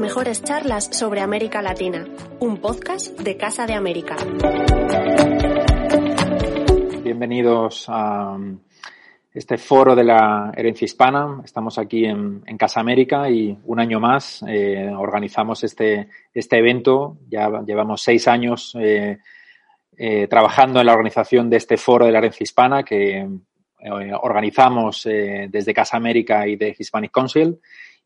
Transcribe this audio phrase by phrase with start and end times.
[0.00, 2.06] mejores charlas sobre América Latina,
[2.40, 4.16] un podcast de Casa de América.
[7.04, 8.38] Bienvenidos a
[9.34, 11.42] este foro de la herencia hispana.
[11.44, 17.18] Estamos aquí en, Casa América y un año más eh, organizamos este, este evento.
[17.28, 19.18] Ya llevamos seis años eh,
[19.98, 23.28] eh, trabajando en la organización de este foro de la herencia hispana que
[24.20, 27.58] organizamos desde Casa América y de Hispanic Council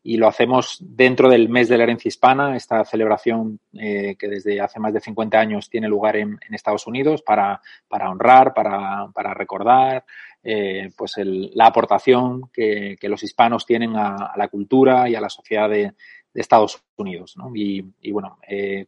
[0.07, 4.79] y lo hacemos dentro del mes de la herencia hispana, esta celebración que desde hace
[4.79, 10.05] más de 50 años tiene lugar en, Estados Unidos para, para honrar, para, para recordar,
[10.47, 15.67] eh, pues la aportación que, los hispanos tienen a, la cultura y a la sociedad
[15.67, 15.93] de,
[16.35, 17.35] Estados Unidos.
[17.55, 18.85] Y, bueno, eh,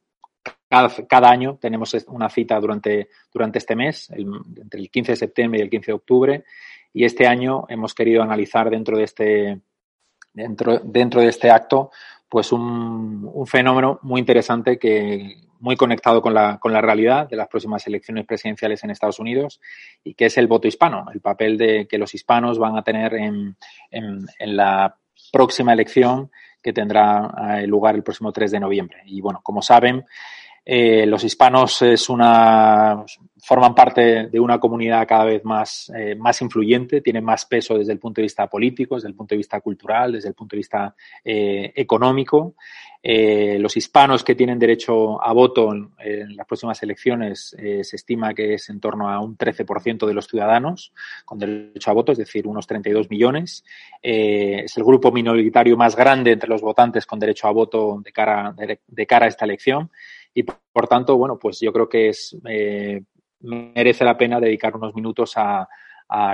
[0.69, 5.63] cada, año tenemos una cita durante, durante este mes, entre el 15 de septiembre y
[5.63, 6.43] el 15 de octubre,
[6.93, 9.61] y este año hemos querido analizar dentro de este,
[10.37, 11.91] dentro, dentro de este acto
[12.29, 17.35] pues un, un fenómeno muy interesante que, muy conectado con la, con la realidad de
[17.35, 19.59] las próximas elecciones presidenciales en Estados Unidos
[20.03, 23.13] y que es el voto hispano, el papel de que los hispanos van a tener
[23.15, 23.57] en,
[23.91, 24.97] en, la
[25.31, 29.01] próxima elección que tendrá eh, lugar el próximo 3 de noviembre.
[29.05, 30.05] Y bueno, como saben,
[30.69, 33.05] eh, los hispanos es una,
[33.41, 37.93] forman parte de una comunidad cada vez más, eh, más influyente, tienen más peso desde
[37.93, 40.57] el punto de vista político, desde el punto de vista cultural, desde el punto de
[40.57, 42.55] vista económico.
[43.01, 48.55] Eh, los hispanos que tienen derecho a voto en, las próximas elecciones se estima que
[48.55, 50.91] es en torno a un 13% de los ciudadanos
[51.23, 53.63] con derecho a voto, es decir, unos 32 millones.
[54.01, 58.53] Es el grupo minoritario más grande entre los votantes con derecho a voto de cara,
[58.53, 59.89] de, cara a esta elección.
[60.33, 62.37] Y por, tanto, bueno, pues yo creo que es,
[63.41, 65.67] merece la pena dedicar unos minutos a,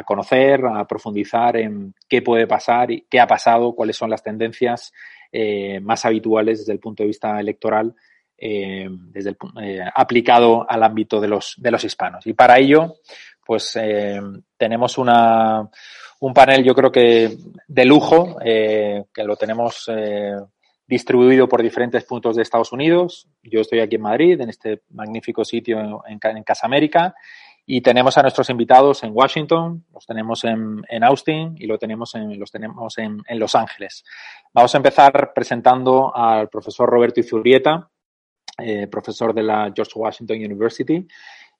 [0.05, 4.93] conocer, a profundizar en qué puede pasar y qué ha pasado, cuáles son las tendencias
[5.31, 7.95] eh, más habituales desde el punto de vista electoral,
[8.37, 12.27] eh, desde el, eh, aplicado al ámbito de los, de los hispanos.
[12.27, 12.97] Y para ello,
[13.43, 13.75] pues
[14.57, 15.67] tenemos una,
[16.19, 17.35] un panel, yo creo que
[17.67, 19.89] de lujo, que lo tenemos
[20.93, 23.27] distribuido por diferentes puntos de Estados Unidos.
[23.41, 27.15] Yo estoy aquí en Madrid, en este magnífico sitio en, Casa América,
[27.65, 32.39] y tenemos a nuestros invitados en Washington, los tenemos en, Austin y lo tenemos en,
[32.39, 34.03] los tenemos en, en, Los Ángeles.
[34.53, 37.89] Vamos a empezar presentando al profesor Roberto Izurrieta,
[38.59, 41.07] eh, profesor de la George Washington University.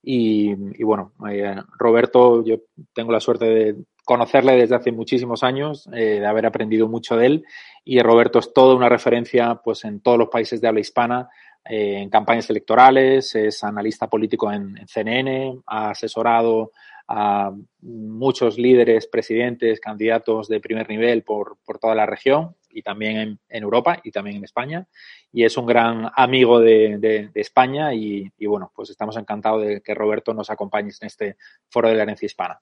[0.04, 2.56] Y, y bueno, eh, Roberto, yo
[2.92, 7.26] tengo la suerte de conocerle desde hace muchísimos años, eh, de haber aprendido mucho de
[7.26, 7.44] él.
[7.84, 11.28] Y Roberto es toda una referencia pues, en todos los países de habla hispana
[11.64, 16.72] eh, en campañas electorales, es analista político en, CNN, ha asesorado
[17.08, 23.16] a muchos líderes, presidentes, candidatos de primer nivel por, por toda la región y también
[23.16, 24.86] en, en, Europa y también en España.
[25.32, 29.64] Y es un gran amigo de, de, de España y, y, bueno, pues estamos encantados
[29.64, 31.36] de que Roberto nos acompañe en este
[31.68, 32.60] foro de la herencia hispana.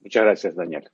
[0.00, 0.90] Muchas gracias, Daniel.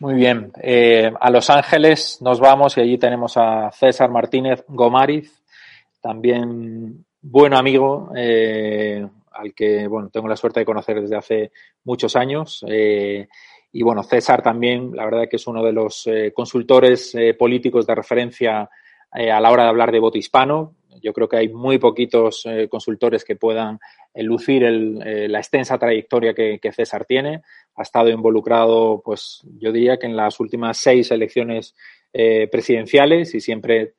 [0.00, 0.52] Muy bien.
[0.62, 5.42] Eh, a Los Ángeles nos vamos y allí tenemos a César Martínez Gomariz,
[6.00, 11.52] también buen amigo, eh, al que bueno, tengo la suerte de conocer desde hace
[11.82, 12.64] muchos años.
[12.68, 13.28] Eh,
[13.72, 17.86] y bueno, César también, la verdad que es uno de los eh, consultores eh, políticos
[17.86, 18.70] de referencia
[19.14, 20.74] eh, a la hora de hablar de voto hispano.
[21.02, 23.78] Yo creo que hay muy poquitos consultores que puedan
[24.16, 27.42] lucir el, la extensa trayectoria que, César tiene.
[27.76, 31.76] Ha estado involucrado, pues yo diría que en las últimas seis elecciones
[32.50, 33.94] presidenciales y siempre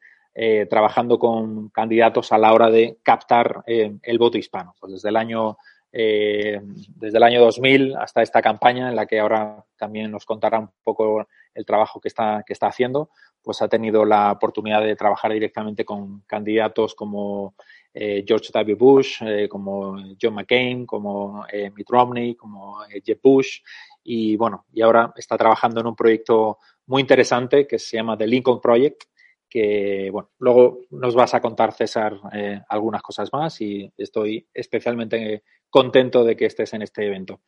[0.69, 4.75] trabajando con candidatos a la hora de captar el voto hispano.
[4.77, 5.57] Pues desde el año
[5.91, 6.59] eh,
[6.95, 10.69] desde el año 2000 hasta esta campaña en la que ahora también nos contará un
[10.83, 13.09] poco el trabajo que está, que está haciendo,
[13.41, 17.55] pues ha tenido la oportunidad de trabajar directamente con candidatos como
[17.93, 18.75] eh, George W.
[18.75, 23.61] Bush, eh, como John McCain, como eh, Mitt Romney, como Jeb Bush
[24.03, 28.27] y bueno, y ahora está trabajando en un proyecto muy interesante que se llama The
[28.27, 29.03] Lincoln Project,
[29.49, 35.43] que, bueno, luego nos vas a contar, César, eh, algunas cosas más y estoy especialmente
[35.69, 37.39] contento de que estés en este evento.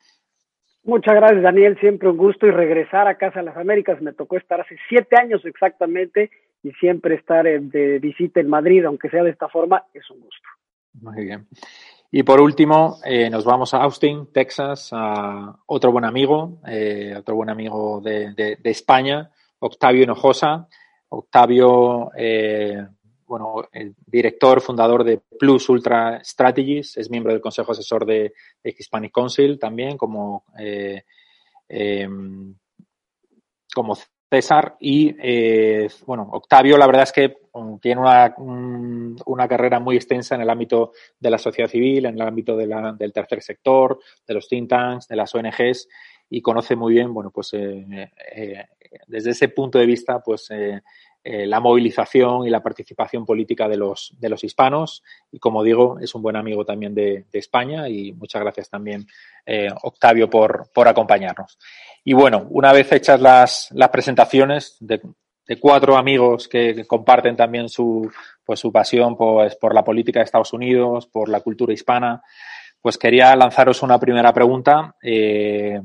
[0.84, 1.78] Muchas gracias, Daniel.
[1.80, 4.02] Siempre un gusto y regresar a Casa de las Américas.
[4.02, 6.32] Me tocó estar hace siete años exactamente
[6.64, 10.48] y siempre estar de visita en Madrid, aunque sea de esta forma, es un gusto.
[10.94, 11.48] Muy bien.
[12.12, 17.36] Y por último, eh, nos vamos a Austin, Texas, a otro buen amigo, eh, otro
[17.36, 20.68] buen amigo de, de, de España, Octavio Hinojosa.
[21.14, 22.86] Octavio, eh,
[23.26, 29.14] bueno, el director, fundador de Plus Ultra Strategies, es miembro del Consejo Asesor de, Hispanic
[29.14, 31.04] Council también, como, eh,
[31.68, 32.08] eh,
[33.74, 33.98] como
[34.30, 34.78] César.
[34.80, 40.36] Y eh, bueno, Octavio, la verdad es que mm, tiene una, una, carrera muy extensa
[40.36, 44.48] en el ámbito de la sociedad civil, en el ámbito del tercer sector, de los
[44.48, 45.88] think tanks, de las ONGs
[46.34, 48.66] y conoce muy bien, bueno, pues eh, eh,
[49.08, 50.50] desde ese punto de vista, pues
[51.24, 55.04] la movilización y la participación política de los, de los hispanos.
[55.32, 59.06] Y como digo, es un buen amigo también de, España y muchas gracias también,
[59.84, 61.58] Octavio, por, por acompañarnos.
[62.04, 65.02] Y bueno, una vez hechas las, las presentaciones de,
[65.60, 68.10] cuatro amigos que, comparten también su,
[68.46, 72.24] pues, su pasión pues, por la política de Estados Unidos, por la cultura hispana,
[72.82, 75.82] pues quería lanzaros una primera pregunta eh,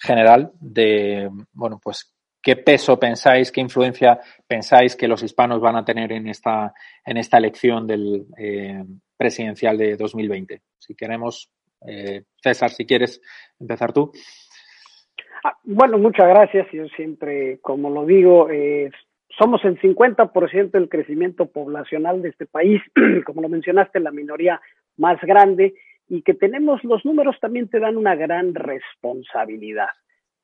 [0.00, 5.84] general de, bueno, pues, ¿qué peso pensáis, qué influencia pensáis que los hispanos van a
[5.84, 6.72] tener en esta,
[7.04, 8.84] en esta elección del eh,
[9.16, 10.62] presidencial de 2020?
[10.78, 11.50] Si queremos,
[11.86, 13.20] eh, César, si quieres
[13.58, 14.12] empezar tú.
[15.44, 16.66] Ah, bueno, muchas gracias.
[16.72, 18.90] Yo siempre, como lo digo, eh,
[19.38, 22.80] somos el 50% del crecimiento poblacional de este país,
[23.26, 24.60] como lo mencionaste, la minoría
[24.96, 25.74] más grande,
[26.08, 29.88] y que tenemos los números también te dan una gran responsabilidad.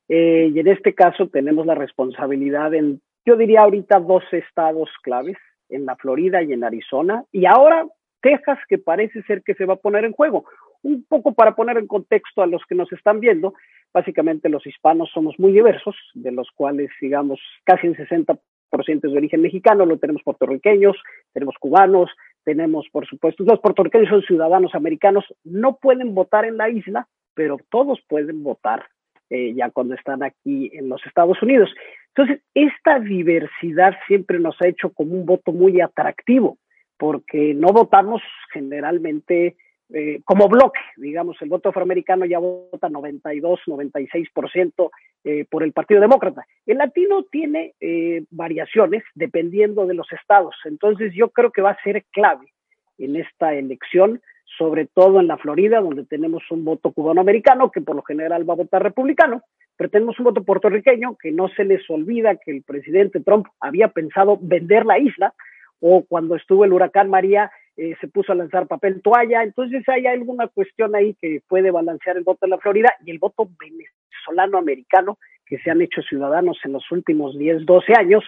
[0.09, 5.37] Eh, y en este caso tenemos la responsabilidad en, yo diría ahorita, dos estados claves,
[5.69, 7.85] en la Florida y en Arizona, y ahora
[8.21, 10.45] Texas, que parece ser que se va a poner en juego.
[10.81, 13.53] Un poco para poner en contexto a los que nos están viendo,
[13.93, 18.39] Básicamente los hispanos somos muy diversos, de los cuales, digamos, casi el 60%
[18.71, 20.97] es de origen mexicano, lo tenemos puertorriqueños,
[21.31, 22.09] tenemos cubanos,
[22.43, 27.57] tenemos, por supuesto, los puertorriqueños son ciudadanos americanos, no pueden votar en la isla, pero
[27.69, 28.85] todos pueden votar
[29.29, 31.69] eh, ya cuando están aquí en los Estados Unidos.
[32.15, 36.57] Entonces, esta diversidad siempre nos ha hecho como un voto muy atractivo,
[36.97, 39.55] porque no votamos generalmente
[39.91, 44.89] eh, como bloque, digamos, el voto afroamericano ya vota 92, 96%
[45.23, 46.45] eh, por el Partido Demócrata.
[46.65, 51.83] El latino tiene eh, variaciones dependiendo de los estados, entonces yo creo que va a
[51.83, 52.53] ser clave
[52.97, 54.21] en esta elección,
[54.57, 58.53] sobre todo en la Florida, donde tenemos un voto cubanoamericano que por lo general va
[58.53, 59.41] a votar republicano,
[59.75, 63.89] pero tenemos un voto puertorriqueño que no se les olvida que el presidente Trump había
[63.89, 65.33] pensado vender la isla,
[65.79, 70.05] o cuando estuvo el huracán María, eh, se puso a lanzar papel toalla, entonces hay
[70.05, 75.17] alguna cuestión ahí que puede balancear el voto de la Florida y el voto venezolano-americano
[75.45, 78.23] que se han hecho ciudadanos en los últimos 10, 12 años,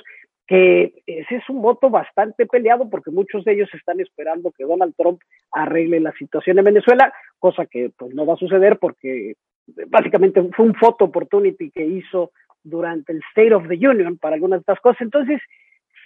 [0.47, 4.93] que ese es un voto bastante peleado porque muchos de ellos están esperando que Donald
[4.95, 5.21] Trump
[5.51, 9.35] arregle la situación en Venezuela, cosa que pues no va a suceder porque
[9.87, 12.31] básicamente fue un photo opportunity que hizo
[12.63, 15.01] durante el State of the Union para algunas de estas cosas.
[15.01, 15.41] Entonces,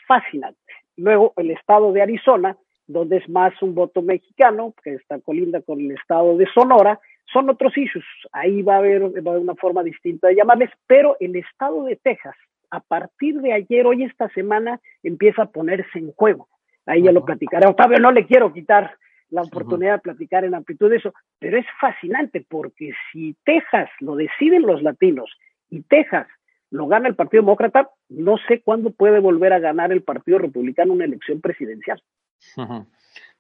[0.08, 0.60] fascinante.
[0.98, 2.58] Luego, el estado de Arizona,
[2.90, 7.00] donde es más un voto mexicano, que está colinda con el estado de Sonora,
[7.32, 8.04] son otros issues.
[8.32, 12.36] Ahí va a, haber, una forma distinta de llamarles, pero el estado de Texas,
[12.72, 16.48] a partir de ayer, hoy esta semana, empieza a ponerse en juego.
[16.88, 17.68] Ahí ya lo platicaré.
[17.68, 18.96] Octavio, no le quiero quitar
[19.30, 24.16] la oportunidad de platicar en amplitud de eso, pero es fascinante porque si Texas lo
[24.16, 25.30] deciden los latinos
[25.70, 26.26] y Texas
[26.72, 30.94] lo gana el Partido Demócrata, no sé cuándo puede volver a ganar el Partido Republicano
[30.94, 32.02] una elección presidencial.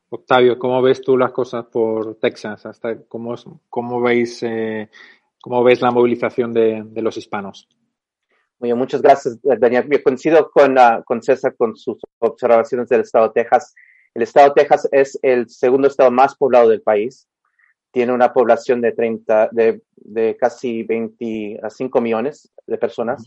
[0.09, 2.65] Octavio, ¿cómo ves tú las cosas por Texas?
[2.65, 3.35] Hasta cómo,
[3.69, 4.89] cómo veis eh,
[5.41, 7.67] cómo ves la movilización de, los hispanos?
[8.59, 9.87] Muy muchas gracias, Daniel.
[9.89, 13.73] Yo coincido con, uh, con César con sus observaciones del estado de Texas.
[14.13, 17.27] El estado de Texas es el segundo estado más poblado del país.
[17.91, 23.23] Tiene una población de 30, de, de casi 25 millones de personas.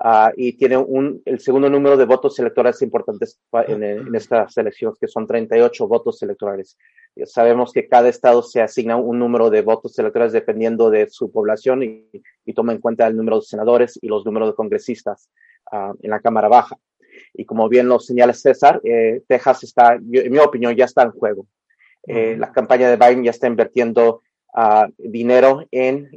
[0.00, 4.96] Ah, y tiene un, el segundo número de votos electorales importantes en, en, estas elecciones,
[5.00, 6.78] que son 38 votos electorales.
[7.24, 11.82] Sabemos que cada estado se asigna un número de votos electorales dependiendo de su población
[11.82, 12.08] y,
[12.44, 15.30] y toma en cuenta el número de senadores y los números de congresistas
[15.72, 16.76] uh, en la Cámara Baja.
[17.34, 21.10] Y como bien lo señala César, eh, Texas está, en mi opinión, ya está en
[21.10, 21.46] juego.
[22.06, 24.22] Eh, la campaña de Biden ya está invirtiendo
[24.54, 26.08] uh, dinero en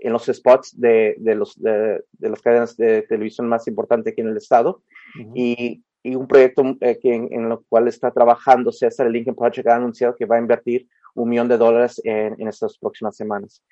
[0.00, 4.28] en los spots de, de los, de, las cadenas de televisión más importantes aquí en
[4.28, 4.82] el estado.
[5.34, 9.36] y, y, un proyecto eh, que en, en, lo cual está trabajando César, el Lincoln
[9.36, 13.16] Project, ha anunciado que va a invertir un millón de dólares en, en estas próximas
[13.16, 13.62] semanas.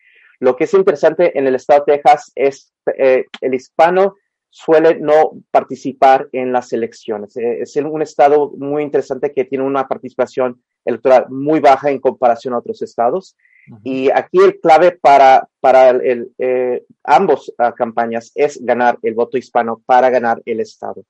[0.40, 4.14] Lo que es interesante en el estado de Texas es eh, el hispano
[4.50, 7.36] suele no participar en las elecciones.
[7.36, 12.54] Eh, es un estado muy interesante que tiene una participación electoral muy baja en comparación
[12.54, 13.36] a otros estados.
[13.84, 19.36] Y aquí el clave para, para el, eh, ambos uh, campañas es ganar el voto
[19.36, 21.04] hispano para ganar el estado.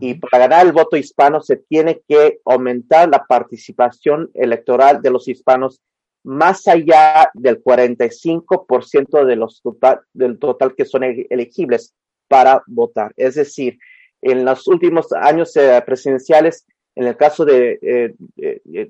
[0.00, 5.26] Y para ganar el voto hispano se tiene que aumentar la participación electoral de los
[5.26, 5.80] hispanos
[6.22, 11.92] más allá del 45% de los total, del total que son elegibles
[12.28, 13.12] para votar.
[13.16, 13.78] Es decir,
[14.22, 16.66] en los últimos años eh, presidenciales,
[17.00, 18.14] en el caso de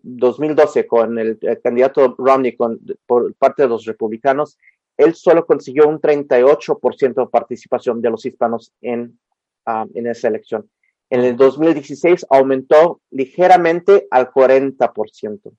[0.02, 2.56] 2012 con el, candidato Romney
[3.06, 4.58] por parte de los republicanos,
[4.96, 9.16] él solo consiguió un 38% de participación de los hispanos en,
[9.64, 10.68] ah, en esa elección.
[11.08, 15.52] En el 2016 aumentó ligeramente al 40%.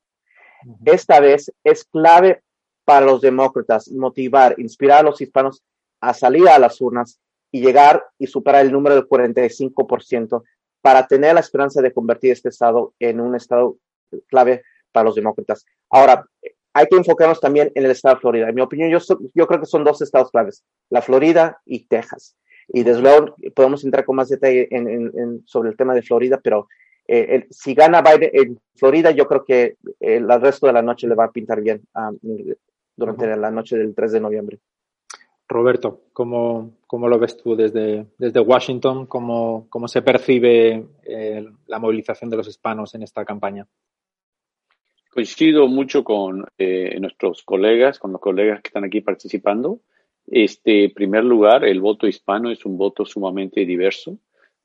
[0.84, 2.42] Esta vez es clave
[2.84, 5.64] para los demócratas motivar, inspirar a los hispanos
[6.02, 7.18] a salir a las urnas
[7.50, 10.44] y llegar y superar el número del 45%
[10.82, 13.78] para tener la esperanza de convertir este estado en un estado
[14.28, 15.66] clave para los demócratas.
[15.90, 16.26] Ahora,
[16.74, 18.50] hay que enfocarnos también en el estado de Florida.
[18.50, 19.00] En mi opinión, yo,
[19.34, 22.36] yo creo que son dos estados claves, la Florida y Texas.
[22.68, 26.68] Y desde luego podemos entrar con más detalle en, sobre el tema de Florida, pero
[27.08, 31.16] eh, si gana Biden en Florida, yo creo que el resto de la noche le
[31.16, 32.18] va a pintar bien um,
[32.96, 34.60] durante la noche del 3 de noviembre.
[35.52, 39.06] Roberto, ¿cómo, cómo lo ves tú desde, desde Washington?
[39.06, 43.68] ¿Cómo, cómo se percibe eh, la movilización de los hispanos en esta campaña?
[45.10, 49.82] Coincido mucho con eh, nuestros colegas, con los colegas que están aquí participando.
[50.26, 54.18] Este, en primer lugar, el voto hispano es un voto sumamente diverso.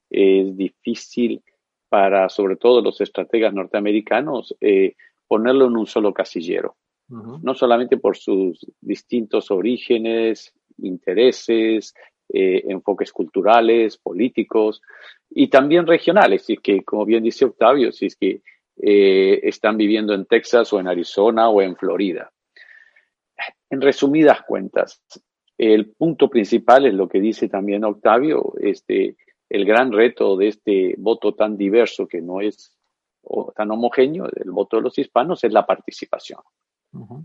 [0.08, 1.42] Es difícil
[1.88, 4.94] para, sobre todo, los estrategas norteamericanos eh,
[5.26, 6.76] ponerlo en un solo casillero.
[7.08, 11.94] No solamente por sus distintos orígenes, intereses,
[12.28, 14.82] eh, enfoques culturales, políticos
[15.30, 16.48] y también regionales.
[16.48, 18.42] Es que, como bien dice Octavio, si es que
[18.78, 22.30] eh, están viviendo en Texas o en Arizona o en Florida.
[23.70, 25.02] En resumidas cuentas,
[25.58, 29.16] el punto principal es lo que dice también Octavio, este,
[29.48, 32.76] el gran reto de este voto tan diverso que no es
[33.56, 36.40] tan homogéneo, el voto de los hispanos, es la participación.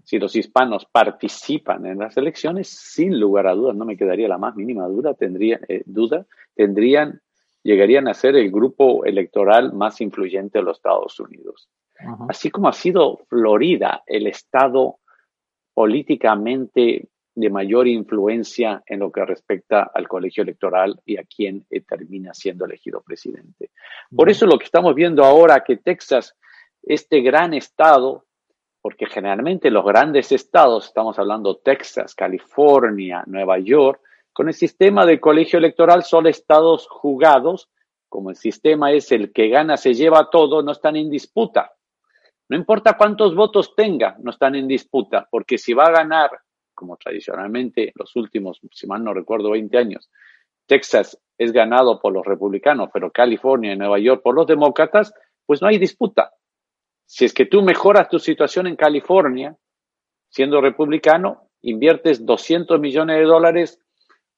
[0.04, 4.38] Si los hispanos participan en las elecciones, sin lugar a dudas, no me quedaría la
[4.38, 6.26] más mínima duda, tendrían, eh, duda,
[6.56, 7.22] tendrían,
[7.64, 11.70] llegarían a ser el grupo electoral más influyente de los Estados Unidos.
[12.28, 15.00] Así como ha sido Florida el estado
[15.74, 21.82] políticamente de mayor influencia en lo que respecta al colegio electoral y a quien eh,
[21.82, 23.72] termina siendo elegido presidente.
[24.14, 26.36] Por eso lo que estamos viendo ahora que Texas,
[26.84, 28.26] este gran estado,
[28.82, 34.02] porque generalmente los grandes estados, estamos hablando Texas, California, Nueva York,
[34.34, 37.70] con el sistema del colegio electoral son estados jugados,
[38.10, 41.74] como el sistema es el que gana se lleva todo, no están en disputa.
[42.50, 46.32] No importa cuántos votos tenga, no están en disputa, porque si va a ganar
[46.74, 50.10] como tradicionalmente los últimos, si mal no recuerdo, 20 años,
[50.66, 55.14] Texas es ganado por los republicanos, pero California y Nueva York por los demócratas,
[55.46, 56.34] pues no hay disputa.
[57.14, 59.54] Si es que tú mejoras tu situación en California,
[60.30, 63.82] siendo republicano, inviertes 200 millones de dólares,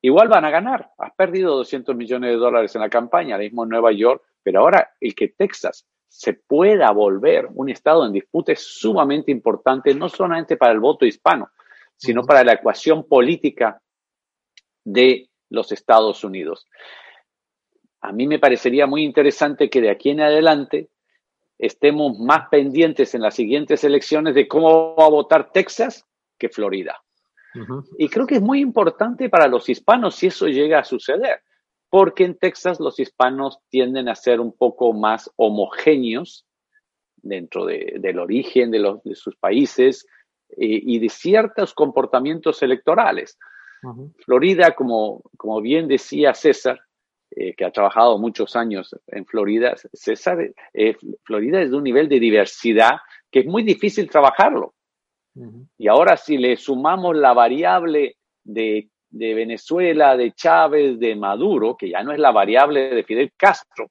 [0.01, 0.89] igual van a ganar.
[0.97, 4.89] Has perdido 200 millones de dólares en la campaña, mismo en Nueva York, pero ahora
[4.99, 10.57] el que Texas se pueda volver un estado en disputa es sumamente importante, no solamente
[10.57, 11.51] para el voto hispano,
[11.95, 13.79] sino para la ecuación política
[14.83, 16.67] de los Estados Unidos.
[18.01, 20.89] A mí me parecería muy interesante que de aquí en adelante
[21.65, 26.05] estemos más pendientes en las siguientes elecciones de cómo va a votar Texas
[26.37, 27.01] que Florida.
[27.97, 31.41] Y creo que es muy importante para los hispanos si eso llega a suceder,
[31.89, 36.45] porque en Texas los hispanos tienden a ser un poco más homogéneos
[37.17, 40.05] dentro del origen de, los, de sus países,
[40.57, 43.37] eh, y de ciertos comportamientos electorales.
[44.25, 46.79] Florida, como, como bien decía César,
[47.35, 50.37] eh, que ha trabajado muchos años en Florida, César,
[50.73, 52.97] eh, Florida es de un nivel de diversidad
[53.31, 54.75] que es muy difícil trabajarlo.
[55.79, 61.89] Y ahora si le sumamos la variable de, de, Venezuela, de Chávez, de Maduro, que
[61.89, 63.89] ya no es la variable de Fidel Castro,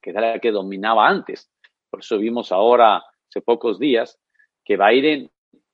[0.00, 1.50] que era la que dominaba antes.
[1.90, 4.16] Por eso vimos ahora, hace pocos días,
[4.64, 5.28] que Biden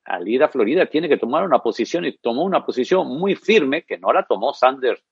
[0.05, 3.83] al ir a Florida tiene que tomar una posición y tomó una posición muy firme
[3.83, 5.05] que no la tomó Sanders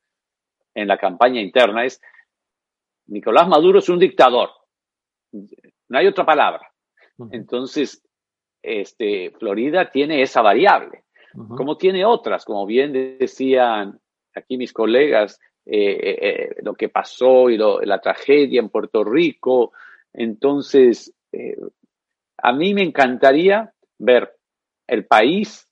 [0.77, 2.01] en la campaña interna, es
[3.07, 4.51] Nicolás Maduro es un dictador.
[5.33, 6.71] No hay otra palabra.
[7.31, 8.03] Entonces,
[8.63, 11.05] este, Florida tiene esa variable,
[11.57, 13.99] como tiene otras, como bien decían
[14.35, 19.73] aquí mis colegas, eh, eh, eh, lo que pasó y la tragedia en Puerto Rico.
[20.13, 21.15] Entonces,
[22.39, 24.37] a mí me encantaría ver
[24.87, 25.67] el país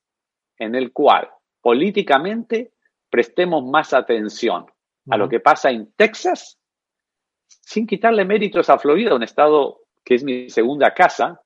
[0.58, 1.28] en el cual
[1.60, 2.72] políticamente
[3.10, 4.66] prestemos más atención
[5.10, 6.58] a lo que pasa en Texas,
[7.46, 11.40] sin quitarle méritos a Florida, un estado que es mi segunda casa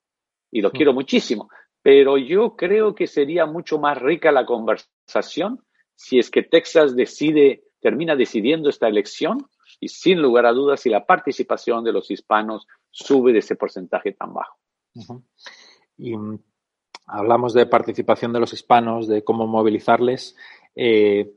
[0.50, 1.48] y lo quiero muchísimo.
[1.82, 7.64] Pero yo creo que sería mucho más rica la conversación si es que Texas decide
[7.80, 9.46] termina decidiendo esta elección
[9.80, 14.12] y sin lugar a dudas si la participación de los hispanos sube de ese porcentaje
[14.12, 14.58] tan bajo.
[15.96, 16.38] Y mm,
[17.06, 20.36] hablamos de participación de los hispanos, de cómo movilizarles.
[20.74, 21.32] Eh,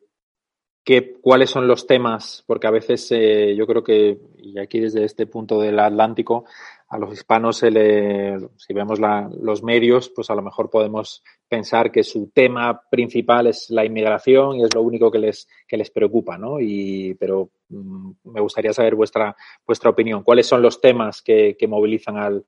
[1.21, 2.43] ¿Cuáles son los temas?
[2.47, 6.45] Porque a veces eh, yo creo que, y aquí desde este punto del Atlántico,
[6.89, 11.91] a los hispanos, se le, si vemos los medios, pues a lo mejor podemos pensar
[11.91, 15.91] que su tema principal es la inmigración y es lo único que les, que les
[15.91, 16.59] preocupa, ¿no?
[16.59, 19.35] Y, pero mm, me gustaría saber vuestra,
[19.65, 20.23] vuestra opinión.
[20.23, 22.45] ¿Cuáles son los temas que, movilizan al,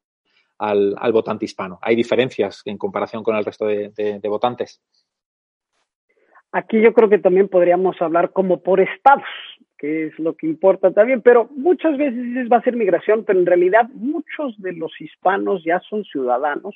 [0.58, 1.78] al, votante hispano?
[1.82, 4.82] ¿Hay diferencias en comparación con el resto de votantes?
[6.54, 9.26] Aquí yo creo que también podríamos hablar como por estados,
[9.76, 13.48] que es lo que importa también, pero muchas veces va a ser migración, pero en
[13.48, 16.76] realidad muchos de los hispanos ya son ciudadanos.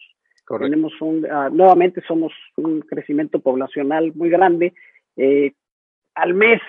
[0.59, 4.73] Tenemos un, ah, nuevamente somos un crecimiento poblacional muy grande.
[5.15, 5.51] Eh,
[6.15, 6.61] al mes,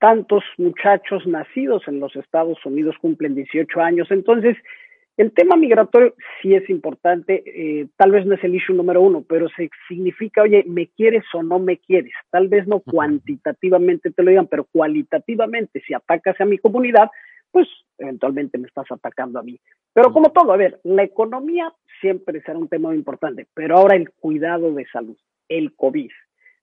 [0.00, 4.08] tantos muchachos nacidos en los Estados Unidos cumplen 18 años.
[4.10, 4.56] Entonces,
[5.16, 9.24] el tema migratorio sí es importante, eh, tal vez no es el issue número uno,
[9.26, 12.12] pero se significa, oye, ¿me quieres o no me quieres?
[12.30, 17.10] Tal vez no cuantitativamente te lo digan, pero cualitativamente, si atacas a mi comunidad,
[17.50, 19.58] pues eventualmente me estás atacando a mí.
[19.94, 23.96] Pero como todo, a ver, la economía siempre será un tema muy importante, pero ahora
[23.96, 25.16] el cuidado de salud,
[25.48, 26.10] el COVID.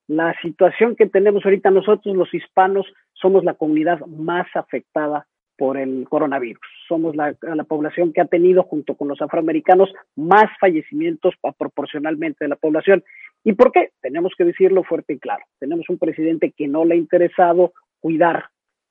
[0.06, 6.06] La situación que tenemos ahorita nosotros, los hispanos, somos la comunidad más afectada por el
[6.08, 6.60] coronavirus.
[6.88, 7.34] Somos la,
[7.68, 13.04] población que ha tenido, junto con los afroamericanos, más fallecimientos proporcionalmente de la población.
[13.42, 13.90] ¿Y por qué?
[14.00, 15.44] Tenemos que decirlo fuerte y claro.
[15.58, 18.46] Tenemos un presidente que no le ha interesado cuidar,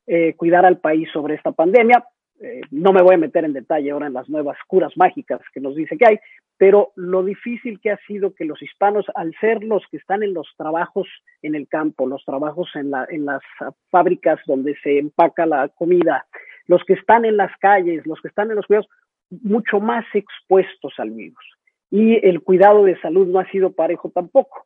[0.07, 2.03] eh, cuidar al país sobre esta pandemia.
[2.39, 5.61] Eh, no me voy a meter en detalle ahora en las nuevas curas mágicas que
[5.61, 6.19] nos dice que hay,
[6.57, 10.33] pero lo difícil que ha sido que los hispanos, al ser los que están en
[10.33, 11.07] los trabajos
[11.41, 13.41] en el campo, los trabajos en, la, en las
[13.89, 16.25] fábricas donde se empaca la comida,
[16.67, 18.89] los que están en las calles, los que están en los cuidados,
[19.29, 21.43] mucho más expuestos al virus.
[21.89, 24.65] Y el cuidado de salud no ha sido parejo tampoco.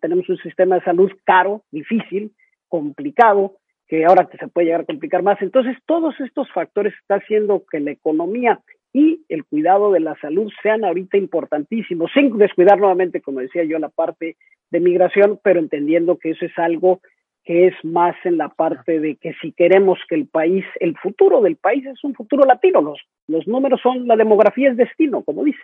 [0.00, 2.32] Tenemos, un sistema de salud caro, difícil,
[2.68, 5.40] complicado, que ahora se puede llegar a complicar más.
[5.40, 8.60] Entonces, todos estos factores están haciendo que la economía
[8.92, 13.78] y el cuidado de la salud sean ahorita importantísimos, sin descuidar nuevamente, como decía yo,
[13.78, 14.36] la parte
[14.70, 17.00] de migración, pero entendiendo que eso es algo
[17.44, 21.40] que es más en la parte de que si queremos que el país, el futuro
[21.40, 25.44] del país es un futuro latino, los, los números son, la demografía es destino, como
[25.44, 25.62] dice.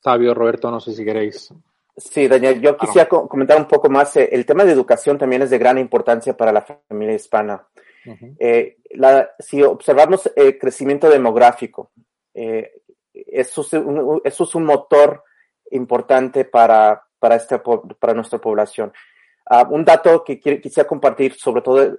[0.00, 1.54] Sabio, Roberto, no sé si queréis.
[1.96, 4.16] Sí, Daniel, yo quisiera comentar un poco más.
[4.16, 7.66] Eh, el tema de educación también es de gran importancia para la familia hispana.
[8.38, 11.92] Eh, la, si observamos el crecimiento demográfico,
[12.34, 15.22] eh, eso, es un, eso es un motor
[15.70, 18.92] importante para, para, esta, para nuestra población.
[19.48, 21.98] Uh, un dato que quisiera compartir, sobre todo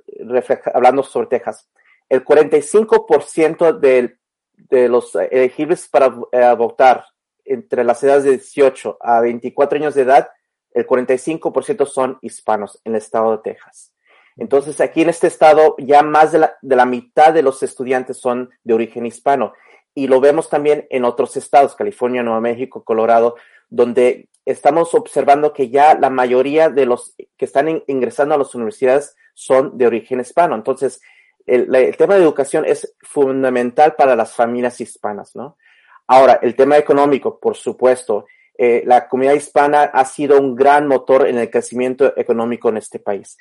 [0.74, 1.70] hablando sobre Texas.
[2.10, 4.18] El 45% de,
[4.58, 7.06] de los elegibles para uh, votar
[7.46, 10.30] entre las edades de 18 a 24 años de edad,
[10.72, 13.94] el 45% son hispanos en el estado de Texas.
[14.36, 18.18] Entonces, aquí en este estado, ya más de la, de la mitad de los estudiantes
[18.18, 19.54] son de origen hispano.
[19.96, 23.36] Y lo vemos también en otros estados, California, Nuevo México, Colorado,
[23.74, 29.16] donde estamos observando que ya la mayoría de los que están ingresando a las universidades
[29.34, 30.54] son de origen hispano.
[30.56, 31.02] Entonces,
[31.48, 35.58] el, tema de educación es fundamental para las familias hispanas, ¿no?
[36.06, 41.28] Ahora, el tema económico, por supuesto, eh, la comunidad hispana ha sido un gran motor
[41.28, 43.38] en el crecimiento económico en este país.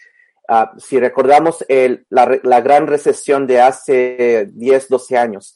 [0.48, 1.62] Ah, si recordamos
[2.08, 5.54] la, la, gran recesión de hace 10, 12 años,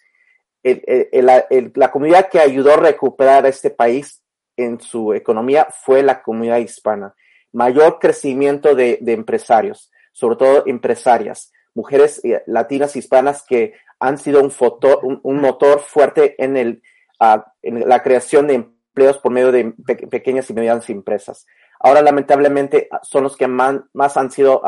[0.62, 4.22] la comunidad que ayudó a recuperar a este país
[4.56, 7.14] en su economía fue la comunidad hispana.
[7.52, 15.20] Mayor crecimiento de, empresarios, sobre todo empresarias, mujeres eh, latinas hispanas que han sido un,
[15.22, 16.82] un, motor fuerte en, el,
[17.20, 19.72] ah, en la creación de empleos por medio de
[20.10, 21.46] pequeñas y medianas empresas.
[21.80, 24.62] Ahora, lamentablemente, son los que más, más han sido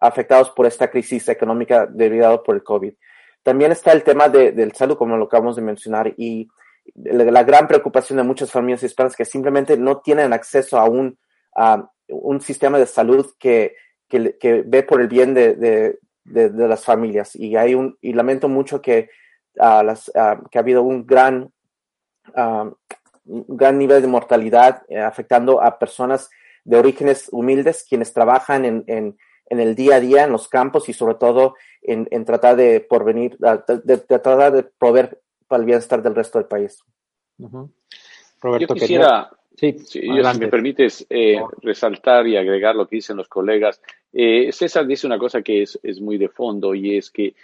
[0.00, 2.94] afectados por esta crisis económica derivada por el COVID.
[3.42, 6.48] También está el tema de, del salud, como lo acabamos de mencionar, y
[6.94, 11.18] la, gran preocupación de muchas familias hispanas que simplemente no tienen acceso a un,
[12.08, 13.74] un sistema de salud que,
[14.08, 17.34] que, ve por el bien de, de, de, las familias.
[17.36, 19.10] Y, hay un, y lamento mucho que,
[19.54, 20.10] las,
[20.50, 21.52] que ha habido un gran,
[22.34, 26.30] un gran nivel de mortalidad eh, afectando a personas
[26.64, 29.16] de orígenes humildes, quienes trabajan en, en,
[29.46, 32.80] en, el día a día en los campos y sobre todo en, en tratar de
[32.80, 36.82] porvenir, de tratar de proveer para el bienestar del resto del país.
[37.38, 43.82] Yo quisiera, Sí, si me permites eh, resaltar y agregar lo que dicen los colegas,
[44.12, 47.34] eh, César dice una cosa que es, es muy de fondo y es que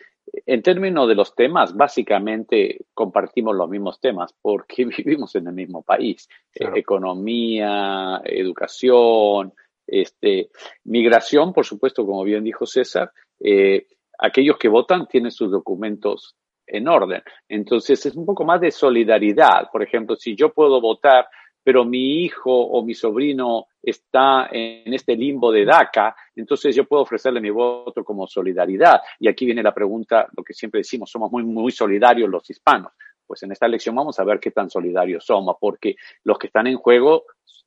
[0.46, 5.82] en términos de los temas, básicamente compartimos los mismos temas porque vivimos en el mismo
[5.82, 6.28] país.
[6.54, 9.52] Eh, economía, educación,
[9.86, 10.50] este,
[10.84, 13.86] migración, por supuesto, como bien dijo César, eh,
[14.18, 16.34] aquellos que votan tienen sus documentos
[16.66, 17.22] en orden.
[17.48, 19.70] Entonces es un poco más de solidaridad.
[19.70, 21.26] Por ejemplo, si yo puedo votar
[21.66, 27.02] pero mi hijo o mi sobrino está en este limbo de DACA, entonces yo puedo
[27.02, 29.00] ofrecerle mi voto como solidaridad.
[29.18, 32.92] Y aquí viene la pregunta, lo que siempre decimos, somos muy, muy solidarios los hispanos.
[33.26, 36.68] Pues en esta elección vamos a ver qué tan solidarios somos, porque los que están
[36.68, 37.24] en juego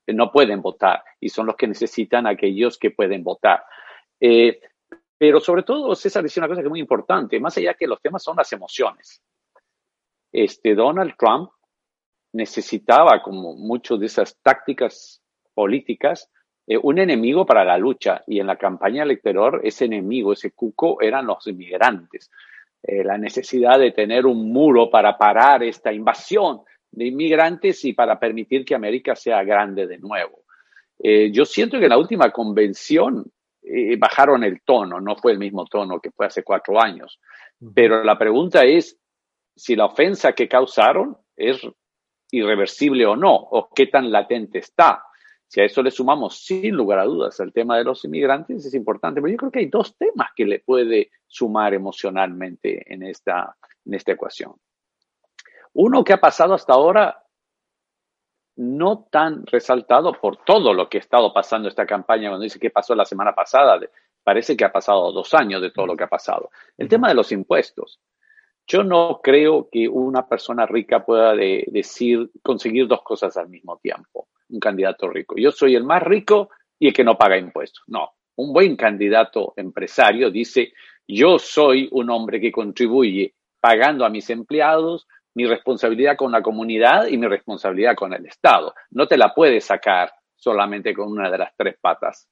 [0.07, 3.65] no pueden votar y son los que necesitan aquellos que pueden votar.
[4.17, 4.61] Eh,
[5.19, 8.01] pero sobre todo, César decía una cosa que es muy importante, más allá que los
[8.01, 9.21] temas son las emociones.
[10.31, 11.51] Este, Donald Trump
[12.31, 15.21] necesitaba, como muchas de esas tácticas
[15.53, 16.31] políticas,
[16.65, 18.23] eh, un enemigo para la lucha.
[18.27, 22.31] Y en la campaña electoral, ese enemigo, ese cuco, eran los inmigrantes.
[22.81, 28.17] Eh, la necesidad de tener un muro para parar esta invasión de inmigrantes y para
[28.17, 30.43] permitir que América sea grande de nuevo.
[30.97, 33.29] Eh, yo siento que en la última convención
[33.97, 37.19] bajaron el tono, no fue el mismo tono que fue hace cuatro años.
[37.73, 38.97] Pero la pregunta es
[39.55, 41.61] si la ofensa que causaron es
[42.31, 45.03] irreversible o no, o qué tan latente está.
[45.47, 48.73] Si a eso le sumamos, sin lugar a dudas, el tema de los inmigrantes, es
[48.75, 49.19] importante.
[49.19, 53.93] Pero yo creo que hay dos temas que le puede sumar emocionalmente en esta, en
[53.95, 54.53] esta ecuación.
[55.73, 57.23] Uno que ha pasado hasta ahora
[58.59, 62.69] no tan resaltado por todo lo que ha estado pasando esta campaña, cuando dice que
[62.69, 63.79] pasó la semana pasada,
[64.21, 66.51] parece que ha pasado dos años de todo lo que ha pasado.
[66.77, 68.01] El tema de los impuestos.
[68.67, 74.27] Yo no creo que una persona rica pueda decir, conseguir dos cosas al mismo tiempo,
[74.49, 75.35] un candidato rico.
[75.37, 77.83] Yo soy el más rico y el que no paga impuestos.
[77.87, 80.73] No, un buen candidato empresario dice,
[81.07, 87.07] yo soy un hombre que contribuye pagando a mis empleados, mi responsabilidad con la comunidad
[87.07, 88.73] y mi responsabilidad con el Estado.
[88.91, 92.27] No te la puedes sacar solamente con una de las tres patas.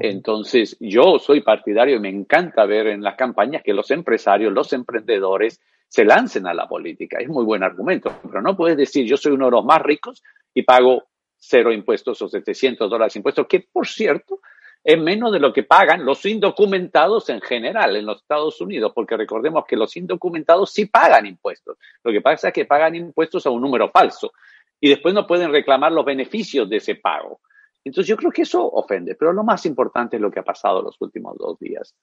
[0.00, 4.72] Entonces, yo soy partidario y me encanta ver en las campañas que los empresarios, los
[4.74, 7.18] emprendedores se lancen a la política.
[7.18, 10.22] Es muy buen argumento, pero no puedes decir yo soy uno de los más ricos
[10.52, 11.04] y pago
[11.38, 14.40] cero impuestos o 700 dólares de impuestos, que por cierto
[14.88, 19.18] es menos de lo que pagan los indocumentados en general en los Estados Unidos, porque
[19.18, 21.76] recordemos que los indocumentados sí pagan impuestos.
[22.02, 24.32] Lo que pasa es que pagan impuestos a un número falso
[24.80, 27.42] y después no pueden reclamar los beneficios de ese pago.
[27.84, 30.80] Entonces yo creo que eso ofende, pero lo más importante es lo que ha pasado
[30.80, 31.94] los últimos dos días.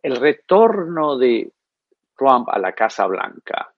[0.00, 1.50] El retorno de
[2.16, 3.71] Trump a la Casa Blanca,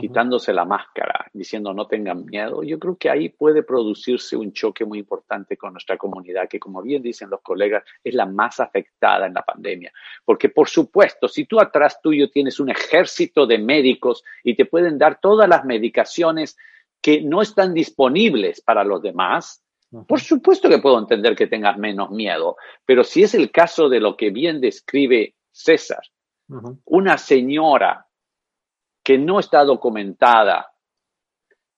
[0.00, 4.84] quitándose la máscara, diciendo no tengan miedo, yo creo que ahí puede producirse un choque
[4.84, 9.26] muy importante con nuestra comunidad, que como bien dicen los colegas, es la más afectada
[9.26, 9.92] en la pandemia.
[10.24, 14.98] Porque por supuesto, si tú atrás tuyo tienes un ejército de médicos y te pueden
[14.98, 16.56] dar todas las medicaciones
[17.00, 19.62] que no están disponibles para los demás,
[20.08, 24.00] por supuesto que puedo entender que tengas menos miedo, pero si es el caso de
[24.00, 26.02] lo que bien describe César,
[26.84, 28.05] una señora
[29.06, 30.72] que no está documentada,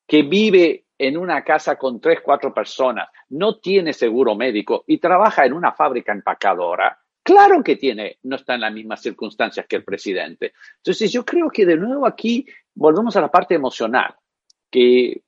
[0.07, 5.45] que vive en una casa con tres, cuatro personas, no tiene seguro médico y trabaja
[5.45, 9.85] en una fábrica empacadora, claro que tiene, no está en las mismas circunstancias que el
[9.85, 10.55] presidente.
[10.79, 14.15] Entonces, yo creo que de nuevo aquí volvemos a la parte emocional,
[14.71, 15.21] que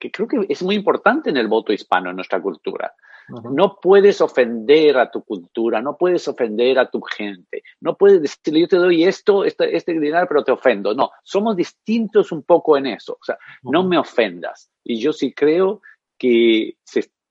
[0.00, 2.94] que creo que es muy importante en el voto hispano, en nuestra cultura.
[3.28, 8.60] No puedes ofender a tu cultura, no puedes ofender a tu gente, no puedes decirle
[8.60, 10.94] yo te doy esto, este, este dinero, pero te ofendo.
[10.94, 13.14] No, somos distintos un poco en eso.
[13.20, 14.70] O sea, no me ofendas.
[14.84, 15.82] Y yo sí creo
[16.16, 16.76] que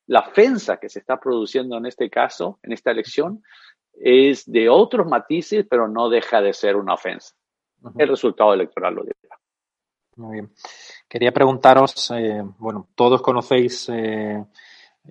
[0.07, 3.43] la ofensa que se está produciendo en este caso, en esta elección,
[3.93, 7.33] es de otros matices, pero no deja de ser una ofensa.
[7.97, 9.15] El resultado electoral lo dirá.
[10.17, 10.51] Muy bien.
[11.07, 14.43] Quería preguntaros, eh, bueno, todos conocéis eh,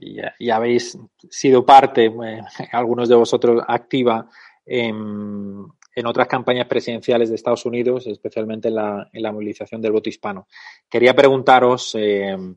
[0.00, 0.98] y, habéis
[1.30, 2.40] sido parte, eh,
[2.72, 4.28] algunos de vosotros, activa
[4.66, 5.66] en,
[6.06, 10.48] otras campañas presidenciales de Estados Unidos, especialmente en la, en la movilización del voto hispano.
[10.88, 12.56] Quería preguntaros, em,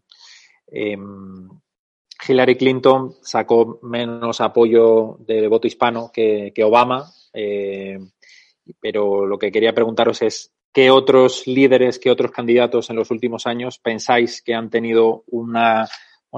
[2.28, 7.06] Hillary Clinton sacó menos apoyo de voto hispano que, que Obama,
[8.82, 13.48] pero lo que quería preguntaros es, ¿Qué otros líderes, qué otros candidatos en los últimos
[13.48, 15.88] años pensáis que han tenido una,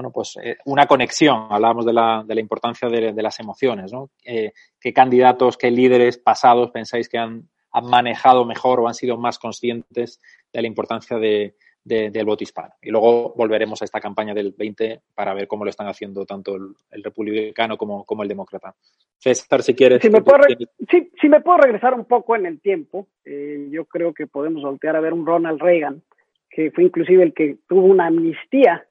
[0.00, 1.48] bueno, pues, eh, una conexión?
[1.50, 4.08] Hablábamos de la, de la importancia de, las emociones, ¿no?
[4.24, 7.48] Eh, ¿Qué candidatos, qué líderes pasados pensáis que han,
[7.84, 10.20] manejado mejor o han sido más conscientes
[10.52, 12.74] de la importancia de, del voto hispano.
[12.82, 16.56] Y luego volveremos a esta campaña del 20 para ver cómo lo están haciendo tanto
[16.56, 18.74] el, republicano como, como, el demócrata.
[19.18, 20.02] César, si quieres.
[20.02, 20.42] Si me, puedo
[20.90, 24.62] sí, si me puedo regresar un poco en el tiempo, eh, yo creo que podemos
[24.62, 26.02] voltear a ver un Ronald Reagan,
[26.48, 28.84] que fue inclusive el que tuvo una amnistía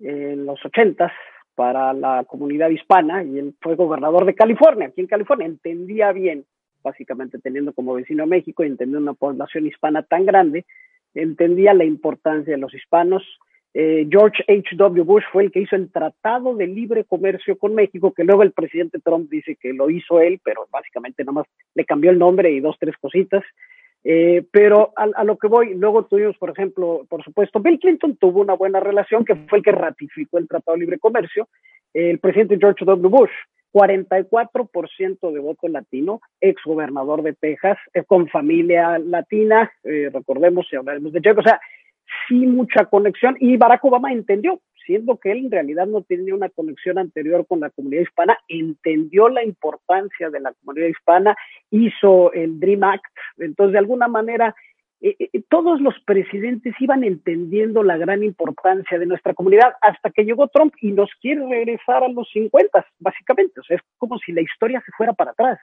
[0.00, 1.12] en los ochentas
[1.54, 4.88] para la comunidad hispana y él fue gobernador de California.
[4.88, 6.44] Aquí en California entendía bien,
[6.82, 10.66] básicamente teniendo como vecino a México y entendiendo una población hispana tan grande,
[11.14, 13.22] entendía la importancia de los hispanos.
[13.72, 15.02] Eh, George H.W.
[15.02, 18.52] Bush fue el que hizo el Tratado de Libre Comercio con México, que luego el
[18.52, 22.50] presidente Trump dice que lo hizo él, pero básicamente nada más le cambió el nombre
[22.50, 23.44] y dos, tres cositas.
[24.08, 28.40] Eh, pero a, lo que voy, luego tuvimos, por ejemplo, por supuesto, Bill Clinton tuvo
[28.40, 31.48] una buena relación, que fue el que ratificó el Tratado de Libre Comercio.
[31.92, 33.08] el presidente George W.
[33.08, 33.32] Bush
[33.76, 40.76] 44% de voto latino, ex gobernador de Texas, eh, con familia latina, eh, recordemos si
[40.76, 41.60] hablaremos de Checo, o sea,
[42.28, 46.48] sí mucha conexión y Barack Obama entendió, siendo que él en realidad no tenía una
[46.48, 51.36] conexión anterior con la comunidad hispana, entendió la importancia de la comunidad hispana,
[51.70, 53.04] hizo el Dream Act,
[53.38, 54.54] entonces de alguna manera
[55.00, 60.24] eh, eh, todos los presidentes iban entendiendo la gran importancia de nuestra comunidad hasta que
[60.24, 63.60] llegó Trump y nos quiere regresar a los 50, básicamente.
[63.60, 65.58] O sea, es como si la historia se fuera para atrás.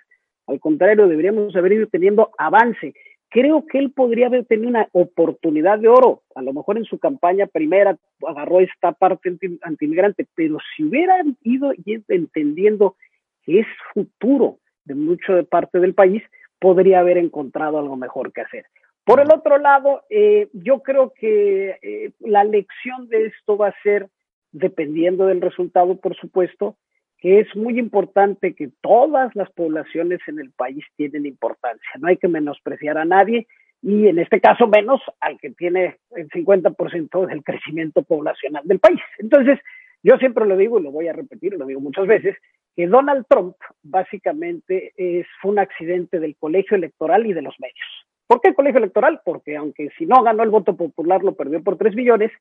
[0.45, 2.93] Al contrario, deberíamos haber ido teniendo avance.
[3.33, 6.21] Creo que él podría haber tenido una oportunidad de oro.
[6.35, 11.73] A lo mejor en su campaña primera agarró esta parte antimigrante, pero si hubieran ido
[12.09, 12.95] entendiendo
[13.43, 16.21] que es futuro de mucho de parte del país,
[16.59, 18.65] podría haber encontrado algo mejor que hacer.
[19.03, 23.81] Por el otro lado, eh, yo creo que eh, la lección de esto va a
[23.81, 24.09] ser,
[24.51, 26.77] dependiendo del resultado, por supuesto,
[27.23, 31.89] que es muy importante que todas las poblaciones en el país tienen importancia.
[31.97, 33.47] No hay que menospreciar a nadie
[33.81, 38.99] y en este caso menos al que tiene el 50% del crecimiento poblacional del país.
[39.19, 39.57] Entonces,
[40.03, 42.35] yo siempre lo digo y lo voy a repetir, lo digo muchas veces,
[42.75, 47.87] que Donald Trump básicamente es, fue un accidente del colegio electoral y de los medios.
[48.27, 49.21] ¿Por qué el colegio electoral?
[49.23, 52.33] Porque aunque si no ganó el voto popular, lo perdió por tres billones,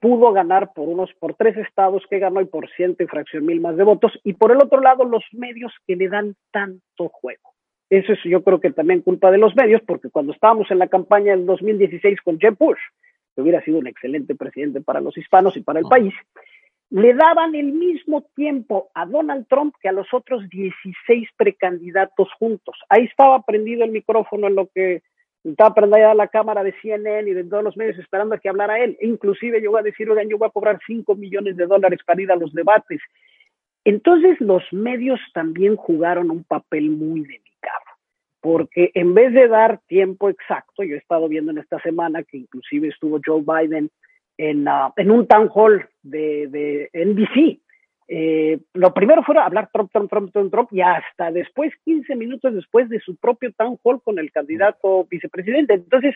[0.00, 3.60] pudo ganar por unos, por tres estados que ganó y por ciento y fracción mil
[3.60, 4.12] más de votos.
[4.24, 7.50] Y por el otro lado, los medios que le dan tanto juego.
[7.90, 10.88] Eso es yo creo que también culpa de los medios, porque cuando estábamos en la
[10.88, 12.78] campaña del 2016 con Jeb Bush,
[13.34, 16.14] que hubiera sido un excelente presidente para los hispanos y para el país,
[16.90, 22.76] le daban el mismo tiempo a Donald Trump que a los otros 16 precandidatos juntos.
[22.88, 25.02] Ahí estaba prendido el micrófono en lo que
[25.44, 28.82] estaba prendida la cámara de CNN y de todos los medios esperando a que hablara
[28.82, 28.96] él.
[29.00, 32.20] E inclusive voy a decir, oigan, yo voy a cobrar 5 millones de dólares para
[32.20, 33.00] ir a los debates.
[33.84, 37.84] Entonces los medios también jugaron un papel muy delicado,
[38.40, 42.38] porque en vez de dar tiempo exacto, yo he estado viendo en esta semana que
[42.38, 43.90] inclusive estuvo Joe Biden
[44.36, 47.60] en, uh, en un town hall de, de NBC.
[48.10, 52.54] Eh, lo primero fue hablar Trump, Trump, Trump, Trump, Trump, y hasta después, 15 minutos
[52.54, 55.74] después de su propio town hall con el candidato vicepresidente.
[55.74, 56.14] Entonces,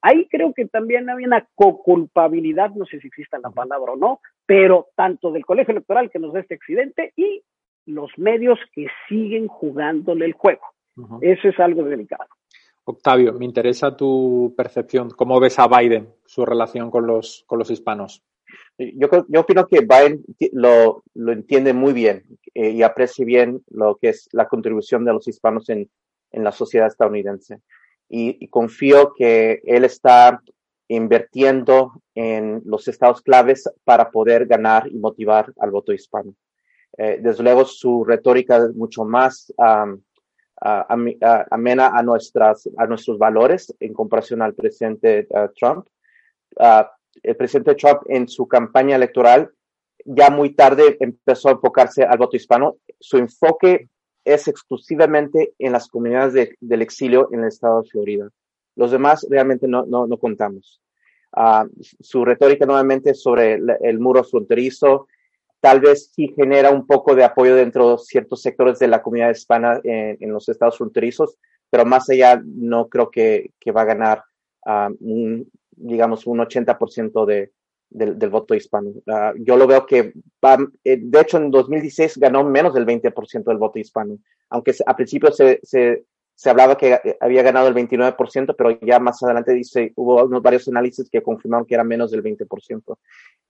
[0.00, 4.20] ahí creo que también había una co-culpabilidad, no sé si exista la palabra o no,
[4.46, 7.42] pero tanto del colegio electoral que nos da este accidente y
[7.86, 10.62] los medios que siguen jugándole el juego.
[11.20, 12.28] Eso es algo delicado.
[12.84, 15.10] Octavio, me interesa tu percepción.
[15.10, 18.22] ¿Cómo ves a Biden, su relación con los, con los hispanos?
[18.76, 23.96] Yo, yo opino que Biden lo, lo entiende muy bien eh, y aprecia bien lo
[23.96, 25.88] que es la contribución de los hispanos en,
[26.32, 27.60] en la sociedad estadounidense.
[28.08, 30.42] Y, confío que él está
[30.88, 36.34] invirtiendo en los estados claves para poder ganar y motivar al voto hispano.
[36.98, 39.52] Eh, desde luego, su retórica es mucho más
[40.60, 45.86] amena a, nuestras, a nuestros valores en comparación al presidente uh, Trump.
[46.56, 46.84] Uh,
[47.22, 49.50] el presidente Trump en su campaña electoral
[50.04, 52.76] ya muy tarde empezó a enfocarse al voto hispano.
[53.00, 53.88] Su enfoque
[54.24, 58.28] es exclusivamente en las comunidades del exilio en el estado de Florida.
[58.76, 60.80] Los demás realmente no, no, no contamos.
[61.36, 61.68] Uh,
[62.00, 65.08] su retórica nuevamente sobre el, el muro fronterizo,
[65.60, 69.30] tal vez sí genera un poco de apoyo dentro de ciertos sectores de la comunidad
[69.30, 71.36] hispana en, los estados fronterizos,
[71.70, 74.22] pero más allá no creo que, que va a ganar
[74.64, 77.52] ah, un, digamos, un 80% de,
[77.90, 78.92] del, voto hispano.
[79.06, 80.12] Ah, yo lo veo que,
[80.84, 84.18] eh, de hecho, en 2016 ganó menos del 20% del voto hispano,
[84.50, 89.22] aunque a principio se, se, se hablaba que había ganado el 29%, pero ya más
[89.22, 92.96] adelante dice, hubo unos varios análisis que confirmaron que era menos del 20%.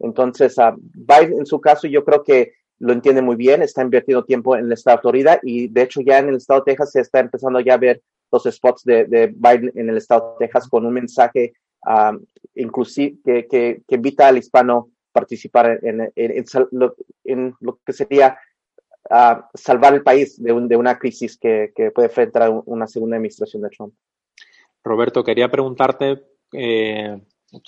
[0.00, 4.24] Entonces, uh, Biden en su caso yo creo que lo entiende muy bien, está invirtiendo
[4.24, 6.92] tiempo en el estado de Florida y de hecho ya en el estado de Texas
[6.92, 10.46] se está empezando ya a ver los spots de, de Biden en el estado de
[10.46, 11.54] Texas con un mensaje
[12.54, 16.44] inclusive, que, que, que, invita al hispano a participar en, en,
[17.24, 18.38] en, lo, que sería
[19.54, 23.62] salvar el país de, un, de una crisis que, que, puede enfrentar una segunda administración
[23.62, 23.94] de Trump.
[24.82, 27.20] Roberto, quería preguntarte, eh,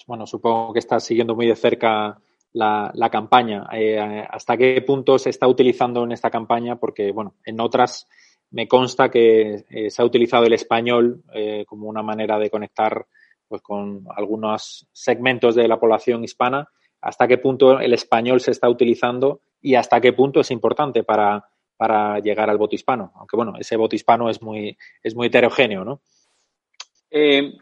[0.06, 2.18] bueno, supongo que estás siguiendo muy de cerca
[2.52, 3.66] la, la campaña.
[3.72, 6.76] Eh, ¿Hasta qué punto se está utilizando en esta campaña?
[6.76, 8.08] Porque, bueno, en otras
[8.50, 13.06] me consta que eh, se ha utilizado el español eh, como una manera de conectar
[13.48, 16.68] pues, con algunos segmentos de la población hispana.
[17.00, 21.48] ¿Hasta qué punto el español se está utilizando y hasta qué punto es importante para,
[21.76, 23.12] para llegar al voto hispano?
[23.16, 26.00] Aunque, bueno, ese voto hispano es muy, es muy heterogéneo, ¿no?
[27.10, 27.52] Eh,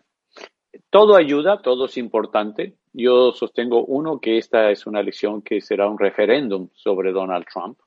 [0.91, 2.77] todo ayuda, todo es importante.
[2.93, 7.79] Yo sostengo, uno, que esta es una elección que será un referéndum sobre Donald Trump.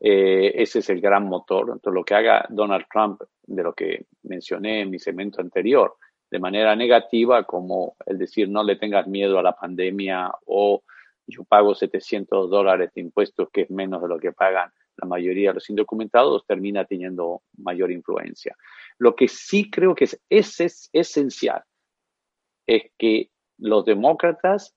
[0.00, 1.70] Eh, ese es el gran motor.
[1.72, 5.96] Entonces, lo que haga Donald Trump, de lo que mencioné en mi segmento anterior,
[6.34, 10.82] de manera negativa, como el decir no le tengas miedo a la pandemia o
[11.28, 15.50] yo pago 700 dólares de impuestos, que es menos de lo que pagan la mayoría
[15.50, 18.56] de los indocumentados, termina teniendo mayor influencia.
[18.98, 21.62] Lo que sí creo que es, es esencial
[22.66, 24.74] es que los demócratas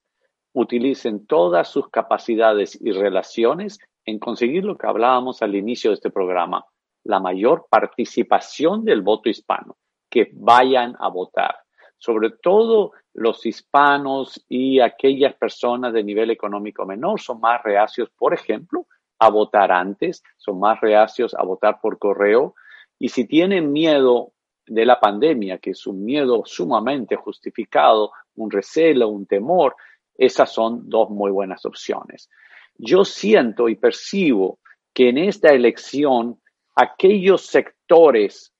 [0.52, 6.10] utilicen todas sus capacidades y relaciones en conseguir lo que hablábamos al inicio de este
[6.10, 6.64] programa,
[7.02, 9.76] la mayor participación del voto hispano,
[10.10, 11.56] que vayan a votar.
[11.98, 18.32] Sobre todo los hispanos y aquellas personas de nivel económico menor son más reacios, por
[18.32, 18.86] ejemplo,
[19.18, 22.54] a votar antes, son más reacios a votar por correo.
[22.98, 24.32] Y si tienen miedo
[24.66, 29.74] de la pandemia, que es un miedo sumamente justificado, un recelo, un temor,
[30.14, 32.28] esas son dos muy buenas opciones.
[32.76, 34.60] Yo siento y percibo
[34.92, 36.40] que en esta elección
[36.74, 38.52] aquellos sectores,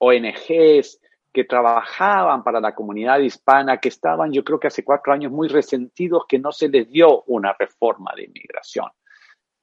[0.00, 1.00] ONGs,
[1.32, 5.48] que trabajaban para la comunidad hispana, que estaban, yo creo que hace cuatro años, muy
[5.48, 8.88] resentidos que no se les dio una reforma de inmigración,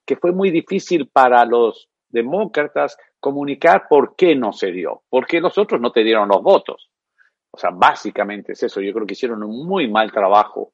[0.05, 5.41] que fue muy difícil para los demócratas comunicar por qué no se dio, por qué
[5.41, 6.89] los otros no te dieron los votos.
[7.51, 8.79] O sea, básicamente es eso.
[8.81, 10.71] Yo creo que hicieron un muy mal trabajo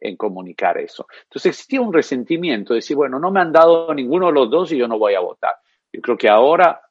[0.00, 1.06] en comunicar eso.
[1.24, 4.72] Entonces existía un resentimiento, de decir, bueno, no me han dado ninguno de los dos
[4.72, 5.54] y yo no voy a votar.
[5.92, 6.82] Yo creo que ahora,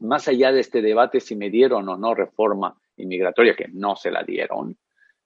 [0.00, 4.10] más allá de este debate si me dieron o no reforma inmigratoria, que no se
[4.10, 4.76] la dieron,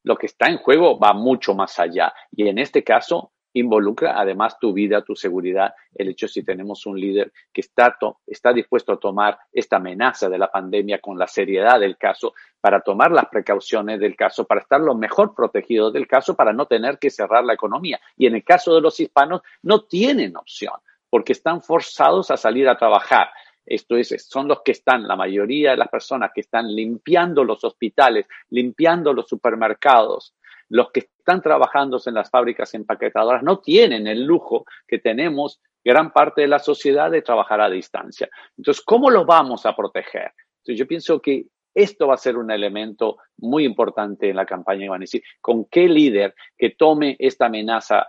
[0.02, 2.12] lo que está en juego va mucho más allá.
[2.30, 7.00] Y en este caso, involucra además tu vida, tu seguridad, el hecho si tenemos un
[7.00, 11.80] líder que está, está dispuesto a tomar esta amenaza de la pandemia con la seriedad
[11.80, 16.34] del caso, para tomar las precauciones del caso, para estar lo mejor protegido del caso,
[16.34, 18.00] para no tener que cerrar la economía.
[18.16, 20.74] Y en el caso de los hispanos, no tienen opción,
[21.08, 23.28] porque están forzados a salir a trabajar.
[23.66, 27.64] Esto es, son los que están, la mayoría de las personas que están limpiando los
[27.64, 30.34] hospitales, limpiando los supermercados,
[30.68, 36.12] los que están trabajando en las fábricas empaquetadoras no tienen el lujo que tenemos gran
[36.12, 38.28] parte de la sociedad de trabajar a distancia.
[38.56, 40.32] Entonces, ¿cómo lo vamos a proteger?
[40.66, 44.88] Yo pienso que esto va a ser un elemento muy importante en la campaña.
[44.88, 48.08] Van a decir, ¿con qué líder que tome esta amenaza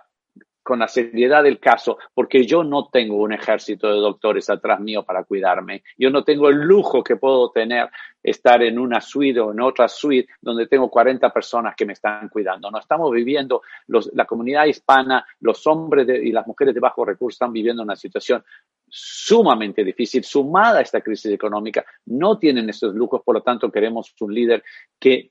[0.66, 5.04] con la seriedad del caso, porque yo no tengo un ejército de doctores atrás mío
[5.04, 5.84] para cuidarme.
[5.96, 7.88] Yo no tengo el lujo que puedo tener
[8.24, 12.30] estar en una suite o en otra suite donde tengo 40 personas que me están
[12.30, 12.72] cuidando.
[12.72, 17.54] No estamos viviendo, la comunidad hispana, los hombres y las mujeres de bajo recursos están
[17.54, 18.44] viviendo una situación
[18.90, 21.86] sumamente difícil, sumada a esta crisis económica.
[22.08, 24.64] No tienen esos lujos, por lo tanto queremos un líder
[25.00, 25.30] que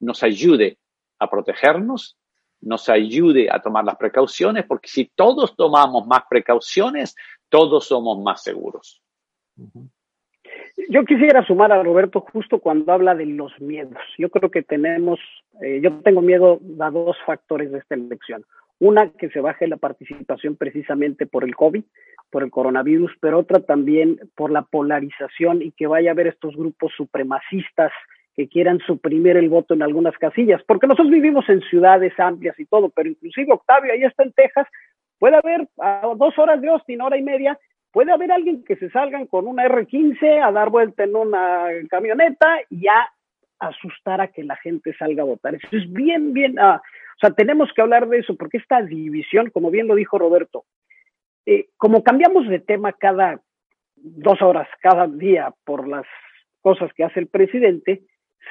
[0.00, 0.78] nos ayude
[1.20, 2.18] a protegernos
[2.62, 7.14] nos ayude a tomar las precauciones, porque si todos tomamos más precauciones,
[7.48, 9.02] todos somos más seguros.
[10.88, 13.98] Yo quisiera sumar a Roberto justo cuando habla de los miedos.
[14.18, 15.20] Yo creo que tenemos,
[15.60, 18.44] eh, yo tengo miedo a dos factores de esta elección.
[18.78, 21.84] Una, que se baje la participación precisamente por el COVID,
[22.30, 26.56] por el coronavirus, pero otra también por la polarización y que vaya a haber estos
[26.56, 27.92] grupos supremacistas
[28.34, 32.64] que quieran suprimir el voto en algunas casillas, porque nosotros vivimos en ciudades amplias y
[32.64, 34.66] todo, pero inclusive Octavio, ahí está en Texas,
[35.18, 37.58] puede haber a dos horas de Austin, hora y media,
[37.92, 42.58] puede haber alguien que se salgan con una R15 a dar vuelta en una camioneta
[42.70, 43.10] y a
[43.58, 45.54] asustar a que la gente salga a votar.
[45.54, 46.82] Eso es bien, bien, ah,
[47.16, 50.64] o sea, tenemos que hablar de eso, porque esta división, como bien lo dijo Roberto,
[51.46, 53.40] eh, como cambiamos de tema cada
[53.96, 56.06] dos horas, cada día, por las
[56.60, 58.02] cosas que hace el presidente,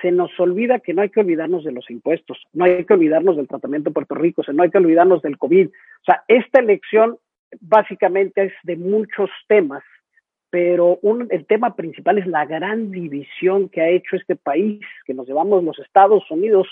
[0.02, 3.38] se nos olvida que no hay que olvidarnos de los impuestos, no hay que olvidarnos
[3.38, 5.68] del tratamiento de Puerto Rico, no hay que olvidarnos del COVID.
[5.68, 7.18] O sea, esta elección
[7.60, 9.84] básicamente es de muchos temas,
[10.50, 15.28] pero el tema principal es la gran división que ha hecho este país, que nos
[15.28, 16.68] llevamos los Estados Unidos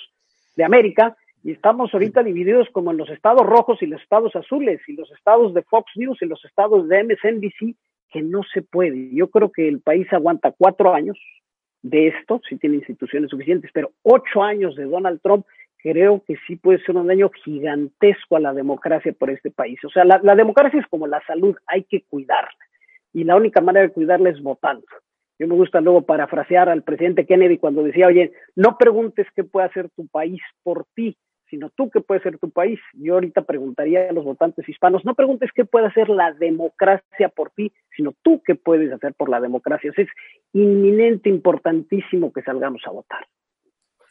[0.55, 4.81] de América, Y estamos ahorita divididos como en los estados rojos y los estados azules,
[4.87, 7.75] y los estados de Fox News y los estados de MSNBC,
[8.11, 9.09] que no se puede.
[9.13, 11.17] Yo creo que el país aguanta cuatro años
[11.81, 15.45] de esto, si tiene instituciones suficientes, pero ocho años de Donald Trump
[15.81, 19.79] creo que sí puede ser un daño gigantesco a la democracia por este país.
[19.85, 22.51] O sea, la, la democracia es como la salud, hay que cuidarla.
[23.13, 24.85] Y la única manera de cuidarla es votando.
[25.39, 29.67] Yo me gusta luego parafrasear al presidente Kennedy cuando decía, oye, no preguntes qué puede
[29.67, 31.17] hacer tu país por ti,
[31.49, 32.79] sino tú qué puede ser tu país.
[32.93, 37.51] Yo ahorita preguntaría a los votantes hispanos, no preguntes qué puede hacer la democracia por
[37.51, 39.91] ti, sino tú qué puedes hacer por la democracia.
[39.95, 40.07] es
[40.53, 43.27] inminente, importantísimo que salgamos a votar.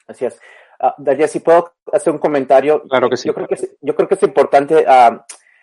[0.07, 0.41] Así es.
[0.81, 2.83] Uh, si puedo hacer un comentario.
[2.83, 3.29] Claro que sí.
[3.29, 5.19] Yo creo que es, yo creo que es importante uh,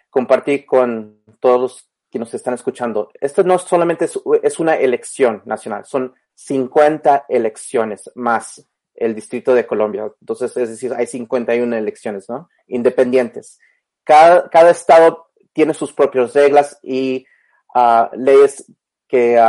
[0.10, 3.12] compartir con todos los que nos están escuchando.
[3.20, 8.66] Esto no solamente es, es una elección nacional, son 50 elecciones más
[8.96, 10.12] el Distrito de Colombia.
[10.22, 12.50] Entonces, es decir, hay 51 elecciones, ¿no?
[12.68, 13.60] Independientes.
[14.04, 17.26] Cada, cada estado tiene sus propias reglas y
[17.74, 18.66] uh, leyes
[19.08, 19.40] que,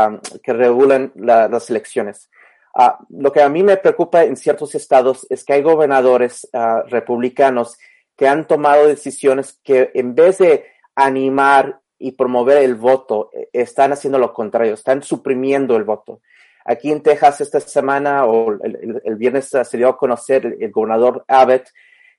[0.43, 2.31] que regulan la, las elecciones.
[2.75, 6.49] Uh, lo que a mí me preocupa en ciertos estados es que hay gobernadores
[6.89, 7.77] republicanos
[8.17, 13.93] que han tomado decisiones que en vez de animar y promover el voto, e, están
[13.93, 16.21] haciendo lo contrario, están suprimiendo el voto.
[16.69, 21.25] Aquí en Texas esta semana o el, el, viernes se dio a conocer el, gobernador
[21.29, 21.69] Abbott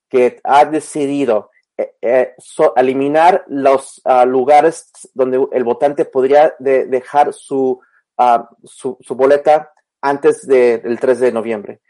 [0.10, 2.34] que ha decidido eh, eh,
[2.78, 7.82] eliminar los uh, lugares donde el votante podría de, dejar su,
[8.18, 11.82] uh, su, boleta antes de, del 3 de noviembre,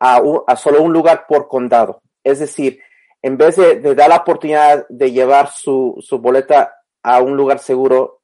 [0.00, 2.00] a, a, solo un lugar por condado.
[2.24, 2.80] Es decir,
[3.22, 7.58] en vez de, de dar la oportunidad de llevar su, su, boleta a un lugar
[7.58, 8.17] seguro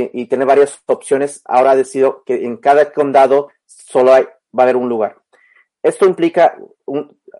[0.00, 4.60] y, y, tener varias opciones, ahora ha decidido que en cada condado solo hay, va
[4.60, 5.16] a haber un lugar.
[5.82, 6.56] Esto implica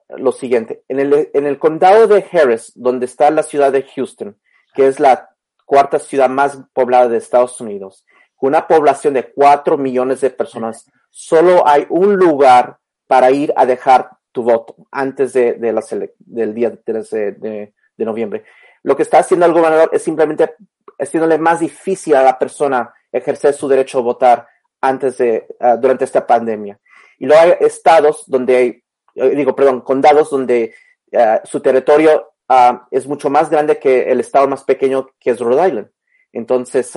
[0.08, 0.84] lo siguiente.
[0.88, 4.36] En el, en el condado de Harris, donde está la ciudad de Houston,
[4.74, 5.30] que es la
[5.64, 8.04] cuarta ciudad más poblada de Estados Unidos,
[8.36, 13.66] con una población de cuatro millones de personas, solo hay un lugar para ir a
[13.66, 15.82] dejar tu voto antes de, de la
[16.18, 18.44] del día 13 de, de, noviembre.
[18.82, 20.54] Lo que está haciendo el gobernador es simplemente
[20.98, 24.48] haciéndole más difícil a la persona ejercer su derecho a votar
[24.80, 26.78] antes de, uh, durante esta pandemia.
[27.18, 28.82] Y luego hay estados donde hay,
[29.14, 30.74] eh, digo, perdón, condados donde
[31.12, 35.40] uh, su territorio uh, es mucho más grande que el estado más pequeño que es
[35.40, 35.88] Rhode Island.
[36.32, 36.94] Entonces,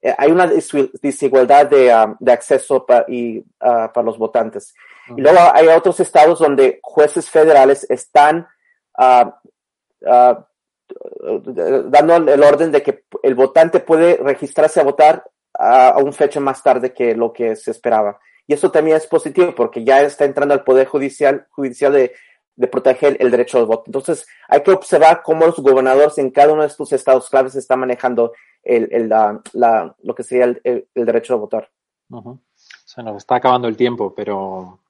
[0.00, 4.74] eh, hay una desigualdad de, de acceso pa, y, para los votantes.
[5.08, 5.18] -huh.
[5.18, 8.46] Y luego hay otros estados donde jueces federales están
[11.86, 15.24] dando el orden de que el votante puede registrarse a votar
[15.54, 18.18] a un fecha más tarde que lo que se esperaba.
[18.46, 22.12] Y eso también es positivo porque ya está entrando al Poder Judicial, judicial de,
[22.70, 23.84] proteger el derecho al voto.
[23.86, 27.80] Entonces, hay que observar cómo los gobernadores en cada uno de estos estados claves están
[27.80, 28.32] manejando
[28.62, 31.70] el, el, la, lo que sería el, derecho a votar.
[32.54, 34.80] Se nos está acabando el tiempo, pero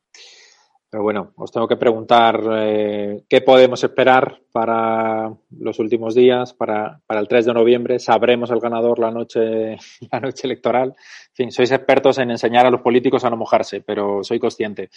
[0.93, 7.01] pero bueno, os tengo que preguntar eh, qué podemos esperar para los últimos días, para,
[7.07, 7.99] para, el 3 de noviembre.
[7.99, 9.79] Sabremos el ganador la noche,
[10.13, 10.95] la noche electoral.
[11.33, 14.91] En fin, sois expertos en enseñar a los políticos a no mojarse, pero soy consciente.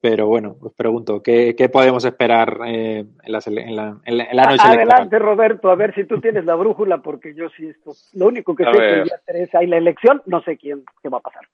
[0.00, 4.24] Pero bueno, os pregunto, ¿qué, qué podemos esperar eh, en, la, en, la, en, la,
[4.24, 4.76] noche Adelante, electoral?
[4.76, 7.92] Adelante, Roberto, a ver si tú tienes la brújula, porque yo sí esto.
[8.12, 8.88] Lo único que a sé ver.
[8.88, 11.48] que el día 3 hay la elección, no sé quién qué va a pasar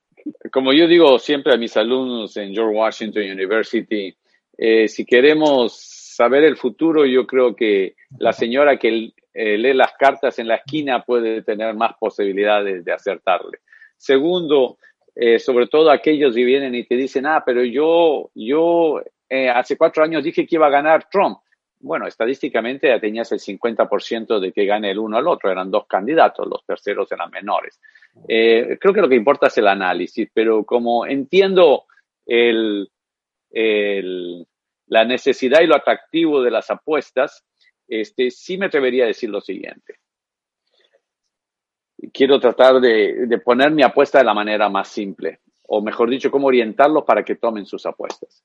[0.51, 4.17] como yo digo siempre a mis alumnos en George Washington University,
[4.57, 9.93] eh, si queremos saber el futuro, yo creo que la señora que eh, lee las
[9.99, 13.59] cartas en la esquina puede tener más posibilidades de acertarle.
[14.05, 14.77] Segundo,
[15.15, 19.01] eh, sobre todo aquellos que vienen y te dicen, ah, pero yo, yo
[19.31, 21.39] eh, hace cuatro años dije que iba a ganar Trump.
[21.81, 25.87] Bueno, estadísticamente ya tenías el 50% de que gane el uno al otro, eran dos
[25.87, 27.81] candidatos, los terceros eran menores.
[28.29, 31.85] Eh, creo que lo que importa es el análisis, pero como entiendo
[34.87, 37.43] la necesidad y lo atractivo de las apuestas,
[37.89, 39.95] este, sí me atrevería a decir lo siguiente.
[42.13, 46.49] Quiero tratar de, poner mi apuesta de la manera más simple, o mejor dicho, cómo
[46.49, 48.43] orientarlos para que tomen sus apuestas.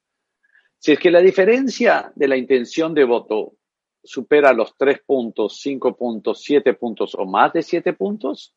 [0.78, 3.54] Si es que la diferencia de la intención de voto
[4.04, 8.56] supera los 3 puntos, 5 puntos, 7 puntos o más de 7 puntos,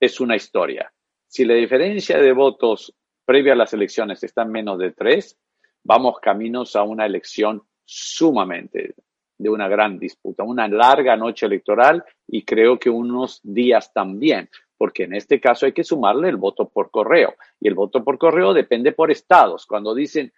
[0.00, 0.92] es una historia.
[1.26, 2.94] Si la diferencia de votos
[3.24, 5.38] previa a las elecciones está en menos de tres,
[5.82, 8.94] vamos caminos a una elección sumamente
[9.38, 15.04] de una gran disputa, una larga noche electoral y creo que unos días también, porque
[15.04, 18.52] en este caso hay que sumarle el voto por correo y el voto por correo
[18.52, 19.66] depende por estados.
[19.66, 20.32] Cuando dicen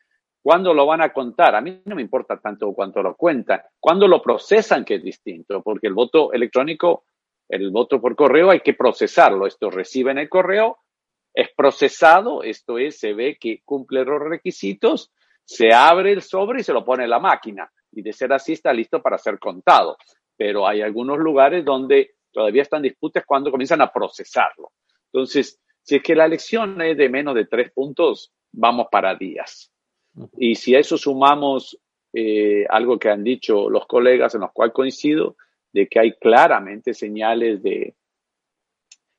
[0.49, 1.55] ¿Cuándo lo van a contar?
[1.55, 3.61] A mí no me importa tanto cuánto lo cuentan.
[3.78, 4.84] ¿Cuándo lo procesan?
[4.84, 7.05] Que es distinto, porque el voto electrónico,
[7.49, 9.46] el voto por correo hay que procesarlo.
[9.46, 10.78] Esto recibe en el correo,
[11.34, 15.12] es procesado, esto es, se ve que cumple los requisitos,
[15.44, 17.70] se abre el sobre y se lo pone en la máquina.
[17.93, 19.97] Y de ser así está listo para ser contado.
[20.36, 24.72] Pero hay algunos lugares donde todavía están disputas cuando comienzan a procesarlo.
[25.12, 29.72] Entonces, si es que la elección es de menos de tres puntos, vamos para días.
[30.36, 31.78] Y si a eso sumamos
[32.12, 35.36] eh, algo que han dicho los colegas en los cuales coincido,
[35.72, 37.95] de que hay claramente señales de,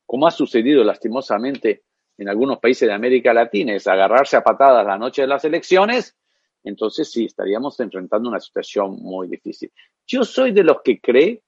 [0.05, 1.83] como ha sucedido lastimosamente
[2.17, 6.17] en algunos países de América Latina, es agarrarse a patadas la noche de las elecciones,
[6.63, 9.71] entonces sí, estaríamos enfrentando una situación muy difícil.
[10.05, 11.43] Yo soy de los que cree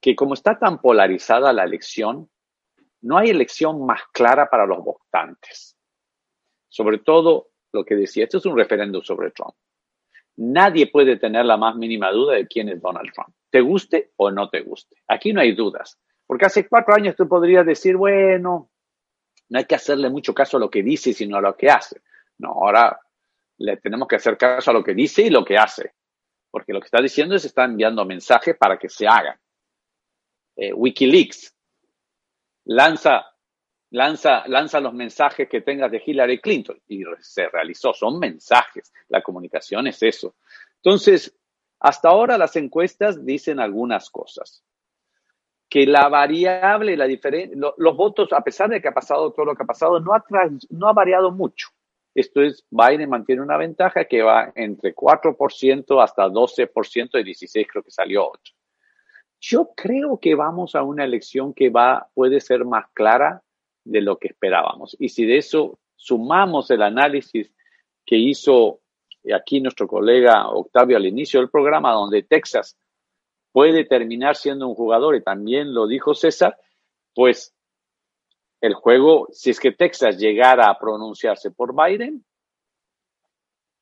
[0.00, 2.30] que como está tan polarizada la elección,
[3.02, 5.76] no hay elección más clara para los votantes.
[6.68, 9.54] Sobre todo lo que decía, esto es un referéndum sobre Trump.
[10.36, 14.30] Nadie puede tener la más mínima duda de quién es Donald Trump, te guste o
[14.30, 14.96] no te guste.
[15.08, 18.70] Aquí no hay dudas, porque hace cuatro años tú podrías decir, bueno,
[19.48, 22.02] no hay que hacerle mucho caso a lo que dice, sino a lo que hace.
[22.38, 23.00] No, ahora
[23.58, 25.94] le tenemos que hacer caso a lo que dice y lo que hace,
[26.50, 29.38] porque lo que está diciendo es que está enviando mensajes para que se hagan.
[30.56, 31.54] Eh, Wikileaks
[32.64, 33.36] lanza
[33.90, 36.80] lanza, lanza los mensajes que tengas de Hillary Clinton.
[36.88, 40.36] Y se realizó, son mensajes, la comunicación es eso.
[40.76, 41.36] Entonces,
[41.80, 44.62] hasta ahora las encuestas dicen algunas cosas.
[45.68, 49.56] Que la variable, la diferencia, los votos, a pesar de que ha pasado todo lo
[49.56, 50.24] que ha pasado, no ha,
[50.70, 51.68] no ha variado mucho.
[52.16, 57.82] Esto es, Biden mantiene una ventaja que va entre 4% hasta 12%, de 16 creo
[57.82, 58.54] que salió 8.
[59.38, 63.42] Yo creo que vamos a una elección que va, puede ser más clara
[63.84, 64.96] de lo que esperábamos.
[64.98, 67.52] Y si de eso sumamos el análisis
[68.06, 68.80] que hizo
[69.34, 72.78] aquí nuestro colega Octavio al inicio del programa, donde Texas
[73.52, 76.56] puede terminar siendo un jugador, y también lo dijo César,
[77.14, 77.54] pues
[78.60, 82.24] el juego, si es que Texas llegara a pronunciarse por Biden,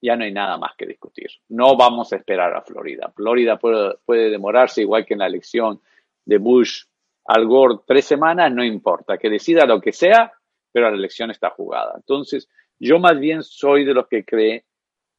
[0.02, 1.30] ya no hay nada más que discutir.
[1.48, 3.10] No vamos a esperar a Florida.
[3.16, 5.80] Florida puede, demorarse, igual que en la elección
[6.26, 6.84] de Bush
[7.26, 10.32] al Gore tres semanas, no importa, que decida lo que sea,
[10.70, 11.94] pero la elección está jugada.
[11.96, 14.66] Entonces, yo más bien soy de los que cree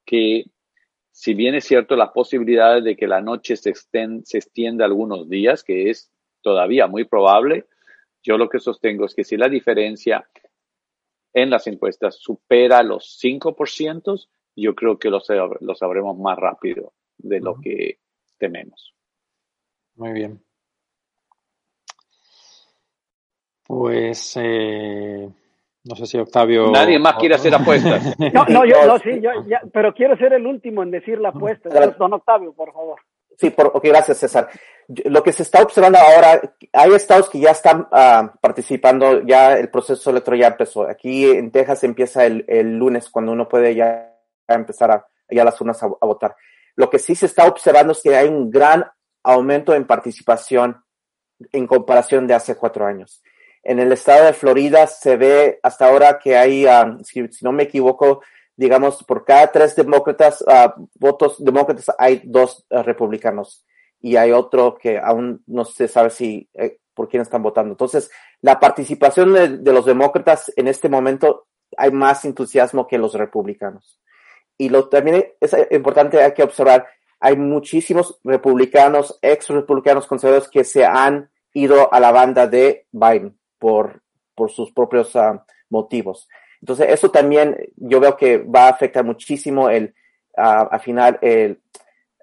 [0.06, 0.46] que
[1.12, 5.64] si bien es cierto las posibilidades de que la noche se, se extienda algunos días,
[5.64, 7.66] que es todavía muy probable,
[8.26, 10.28] yo lo que sostengo es que si la diferencia
[11.34, 15.22] en las encuestas supera los 5%, yo creo que lo,
[15.60, 18.00] lo sabremos más rápido de lo que
[18.38, 18.94] tememos.
[19.96, 20.42] Muy bien.
[23.68, 25.30] Pues eh,
[25.84, 26.72] no sé si Octavio.
[26.72, 28.18] Nadie más quiere hacer apuestas.
[28.34, 31.30] no, no, yo no, sí, yo, ya, pero quiero ser el último en decir la
[31.30, 31.70] apuesta.
[31.98, 33.00] Don Octavio, por favor.
[33.38, 34.50] Sí, por, ok, gracias César.
[34.88, 39.70] Lo que se está observando ahora, hay estados que ya están uh, participando, ya el
[39.70, 40.88] proceso electoral ya empezó.
[40.88, 44.16] Aquí en Texas empieza el, el lunes cuando uno puede ya,
[44.48, 46.36] empezar a, ya las urnas a, a, votar.
[46.76, 48.86] Lo que sí se está observando es que hay un gran
[49.24, 50.84] aumento en participación
[51.52, 53.22] en comparación de hace cuatro años.
[53.64, 57.64] En el estado de Florida se ve hasta ahora que hay, um, si, no me
[57.64, 58.22] equivoco,
[58.58, 63.66] digamos, por cada tres demócratas, uh, votos demócratas, hay dos uh, republicanos.
[64.02, 67.72] Y hay otro que aún no se sabe si, eh, por quién están votando.
[67.72, 71.48] Entonces, la participación de, los demócratas en este momento
[71.78, 74.00] hay más entusiasmo que los republicanos.
[74.58, 76.88] Y lo también es importante, hay que observar,
[77.20, 83.38] hay muchísimos republicanos, ex republicanos conservadores que se han ido a la banda de Biden
[83.58, 84.04] por,
[84.36, 85.40] por sus propios uh,
[85.70, 86.28] motivos.
[86.62, 89.94] Entonces, eso también yo veo que va a afectar muchísimo el,
[90.38, 91.62] uh, al final, el,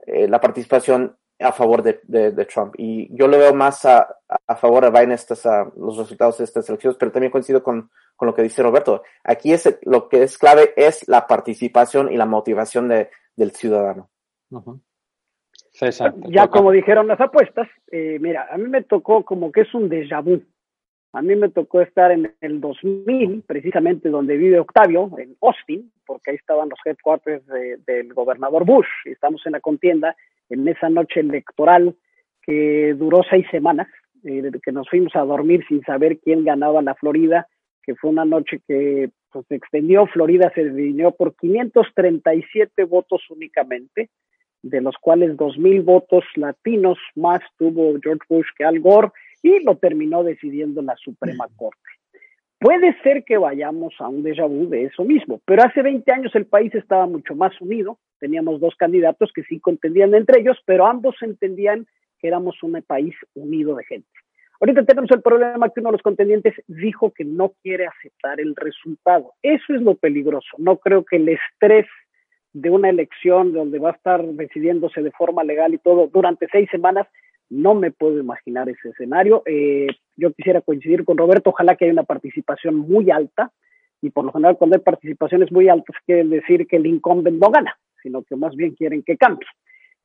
[0.07, 2.75] eh, la participación a favor de, de, de, Trump.
[2.79, 4.17] Y yo lo veo más a,
[4.47, 7.91] a favor de Biden estos, uh, los resultados de estas elecciones, pero también coincido con,
[8.17, 9.03] con lo que dice Roberto.
[9.25, 14.11] Aquí es, lo que es clave es la participación y la motivación de, del ciudadano.
[14.51, 14.81] Uh -huh.
[15.73, 19.75] César, ya como dijeron las apuestas, eh, mira, a mí me tocó como que es
[19.75, 20.43] un déjà vu.
[21.15, 26.31] A mí me tocó estar en el 2000, precisamente donde vive Octavio, en Austin, porque
[26.31, 30.17] ahí estaban los headquarters de, del gobernador Bush, estamos en la contienda,
[30.49, 31.95] en esa noche electoral
[32.43, 33.89] que duró seis semanas,
[34.25, 37.47] eh, que nos fuimos a dormir sin saber quién ganaba la Florida,
[37.83, 44.09] que fue una noche que pues, se extendió, Florida se definió por 537 votos únicamente,
[44.63, 49.09] de los cuales 2.000 votos latinos más tuvo George Bush que Al Gore,
[49.43, 51.81] y lo terminó decidiendo la Suprema Corte.
[52.59, 56.33] Puede ser que vayamos a un déjà vu de eso mismo, pero hace 20 años
[56.37, 60.87] el país estaba mucho más unido, teníamos dos candidatos que sí contendían entre ellos, pero
[60.87, 61.87] ambos entendían
[62.21, 64.09] que éramos un país unido de gente.
[64.61, 68.55] Ahorita tenemos el problema que uno de los contendientes dijo que no quiere aceptar el
[68.55, 69.33] resultado.
[69.43, 70.51] Eso es lo peligroso.
[70.57, 71.87] No creo que el estrés
[72.53, 76.69] de una elección donde va a estar decidiéndose de forma legal y todo durante seis
[76.71, 77.09] semanas,
[77.53, 79.43] no me puedo imaginar ese escenario.
[79.47, 79.87] Eh,
[80.17, 83.53] yo quisiera coincidir con Roberto, ojalá que haya una participación muy alta,
[84.01, 87.51] y por lo general cuando hay participaciones muy altas quieren decir que el incumbent no
[87.51, 89.47] gana, sino que más bien quieren que cambie.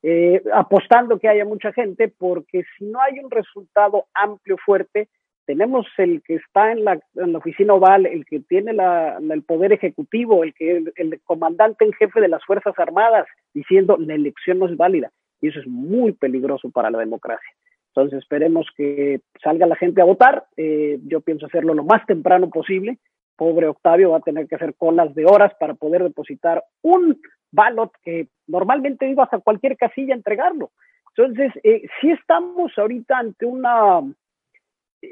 [0.04, 5.10] Eh, apostando que haya mucha gente, porque si no hay un resultado amplio, fuerte,
[5.46, 7.00] tenemos el que está en la,
[7.38, 12.20] oficina oval, el que tiene la, el poder ejecutivo, el que el, comandante en jefe
[12.20, 15.12] de las Fuerzas Armadas diciendo la elección no es válida.
[15.48, 17.50] Eso es muy peligroso para la democracia.
[17.90, 20.46] Entonces esperemos que salga la gente a votar.
[20.56, 23.00] Eh, yo pienso hacerlo lo más temprano posible.
[23.36, 27.20] Pobre Octavio va a tener que hacer colas de horas para poder depositar un
[27.52, 30.72] ballot que normalmente ibas a cualquier casilla a entregarlo.
[31.16, 34.02] Entonces, eh, sí estamos ahorita ante una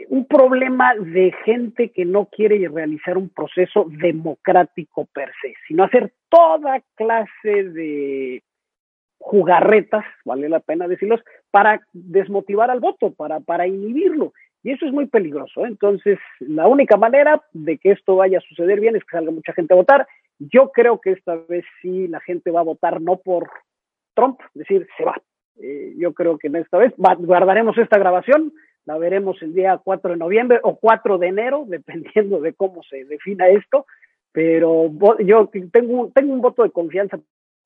[0.09, 6.11] un problema de gente que no quiere realizar un proceso democrático per se, sino hacer
[6.29, 8.43] toda clase de
[9.18, 14.34] jugarretas, vale la pena decirlos, para desmotivar al voto, para, para inhibirlo.
[14.63, 15.66] Y eso es muy peligroso.
[15.66, 15.68] ¿eh?
[15.68, 19.53] Entonces, la única manera de que esto vaya a suceder bien es que salga mucha
[19.53, 20.07] gente a votar.
[20.39, 23.49] Yo creo que esta vez sí la gente va a votar no por
[24.16, 25.22] Trump, es decir, se va.
[25.61, 28.53] Eh, yo creo que en esta vez guardaremos esta grabación,
[28.86, 33.05] la veremos el día 4 de noviembre o 4 de enero, dependiendo de cómo se
[33.05, 33.86] defina esto,
[34.32, 37.20] pero yo tengo, tengo un voto de confianza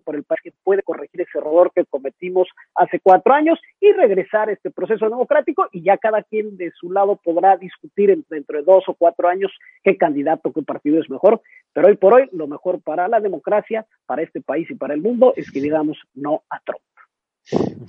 [0.10, 4.54] por el país puede corregir ese error que cometimos hace cuatro años y regresar a
[4.54, 8.86] este proceso democrático y ya cada quien de su lado podrá discutir dentro de dos
[8.88, 9.52] o cuatro años
[9.84, 11.44] qué candidato, qué partido es mejor,
[11.74, 15.02] pero hoy por hoy lo mejor para la democracia, para este país y para el
[15.04, 16.82] mundo es que digamos no a Trump.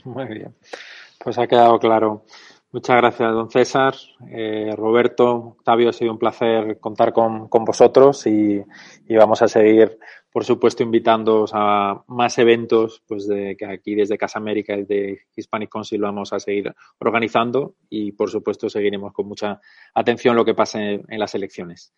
[0.05, 0.55] Muy bien,
[1.25, 2.25] pues ha quedado claro.
[2.73, 3.95] Muchas gracias, don César.
[4.31, 8.63] Eh, Roberto, Octavio, ha sido un placer contar con, vosotros y,
[9.09, 9.99] vamos a seguir,
[10.31, 15.23] por supuesto, invitándoos a más eventos pues de, que aquí desde Casa América y de
[15.35, 19.61] Hispanic Council vamos a seguir organizando y, por supuesto, seguiremos con mucha
[19.93, 21.93] atención lo que pase en las elecciones.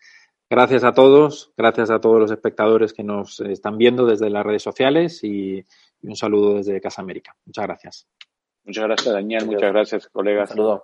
[0.48, 4.62] Gracias a todos, gracias a todos los espectadores que nos están viendo desde las redes
[4.62, 5.62] sociales y
[6.02, 7.36] un saludo desde Casa América.
[7.44, 8.08] Muchas gracias.
[8.64, 9.46] Muchas gracias, Daniel.
[9.46, 10.50] Muchas gracias, colegas.
[10.50, 10.82] Saludos.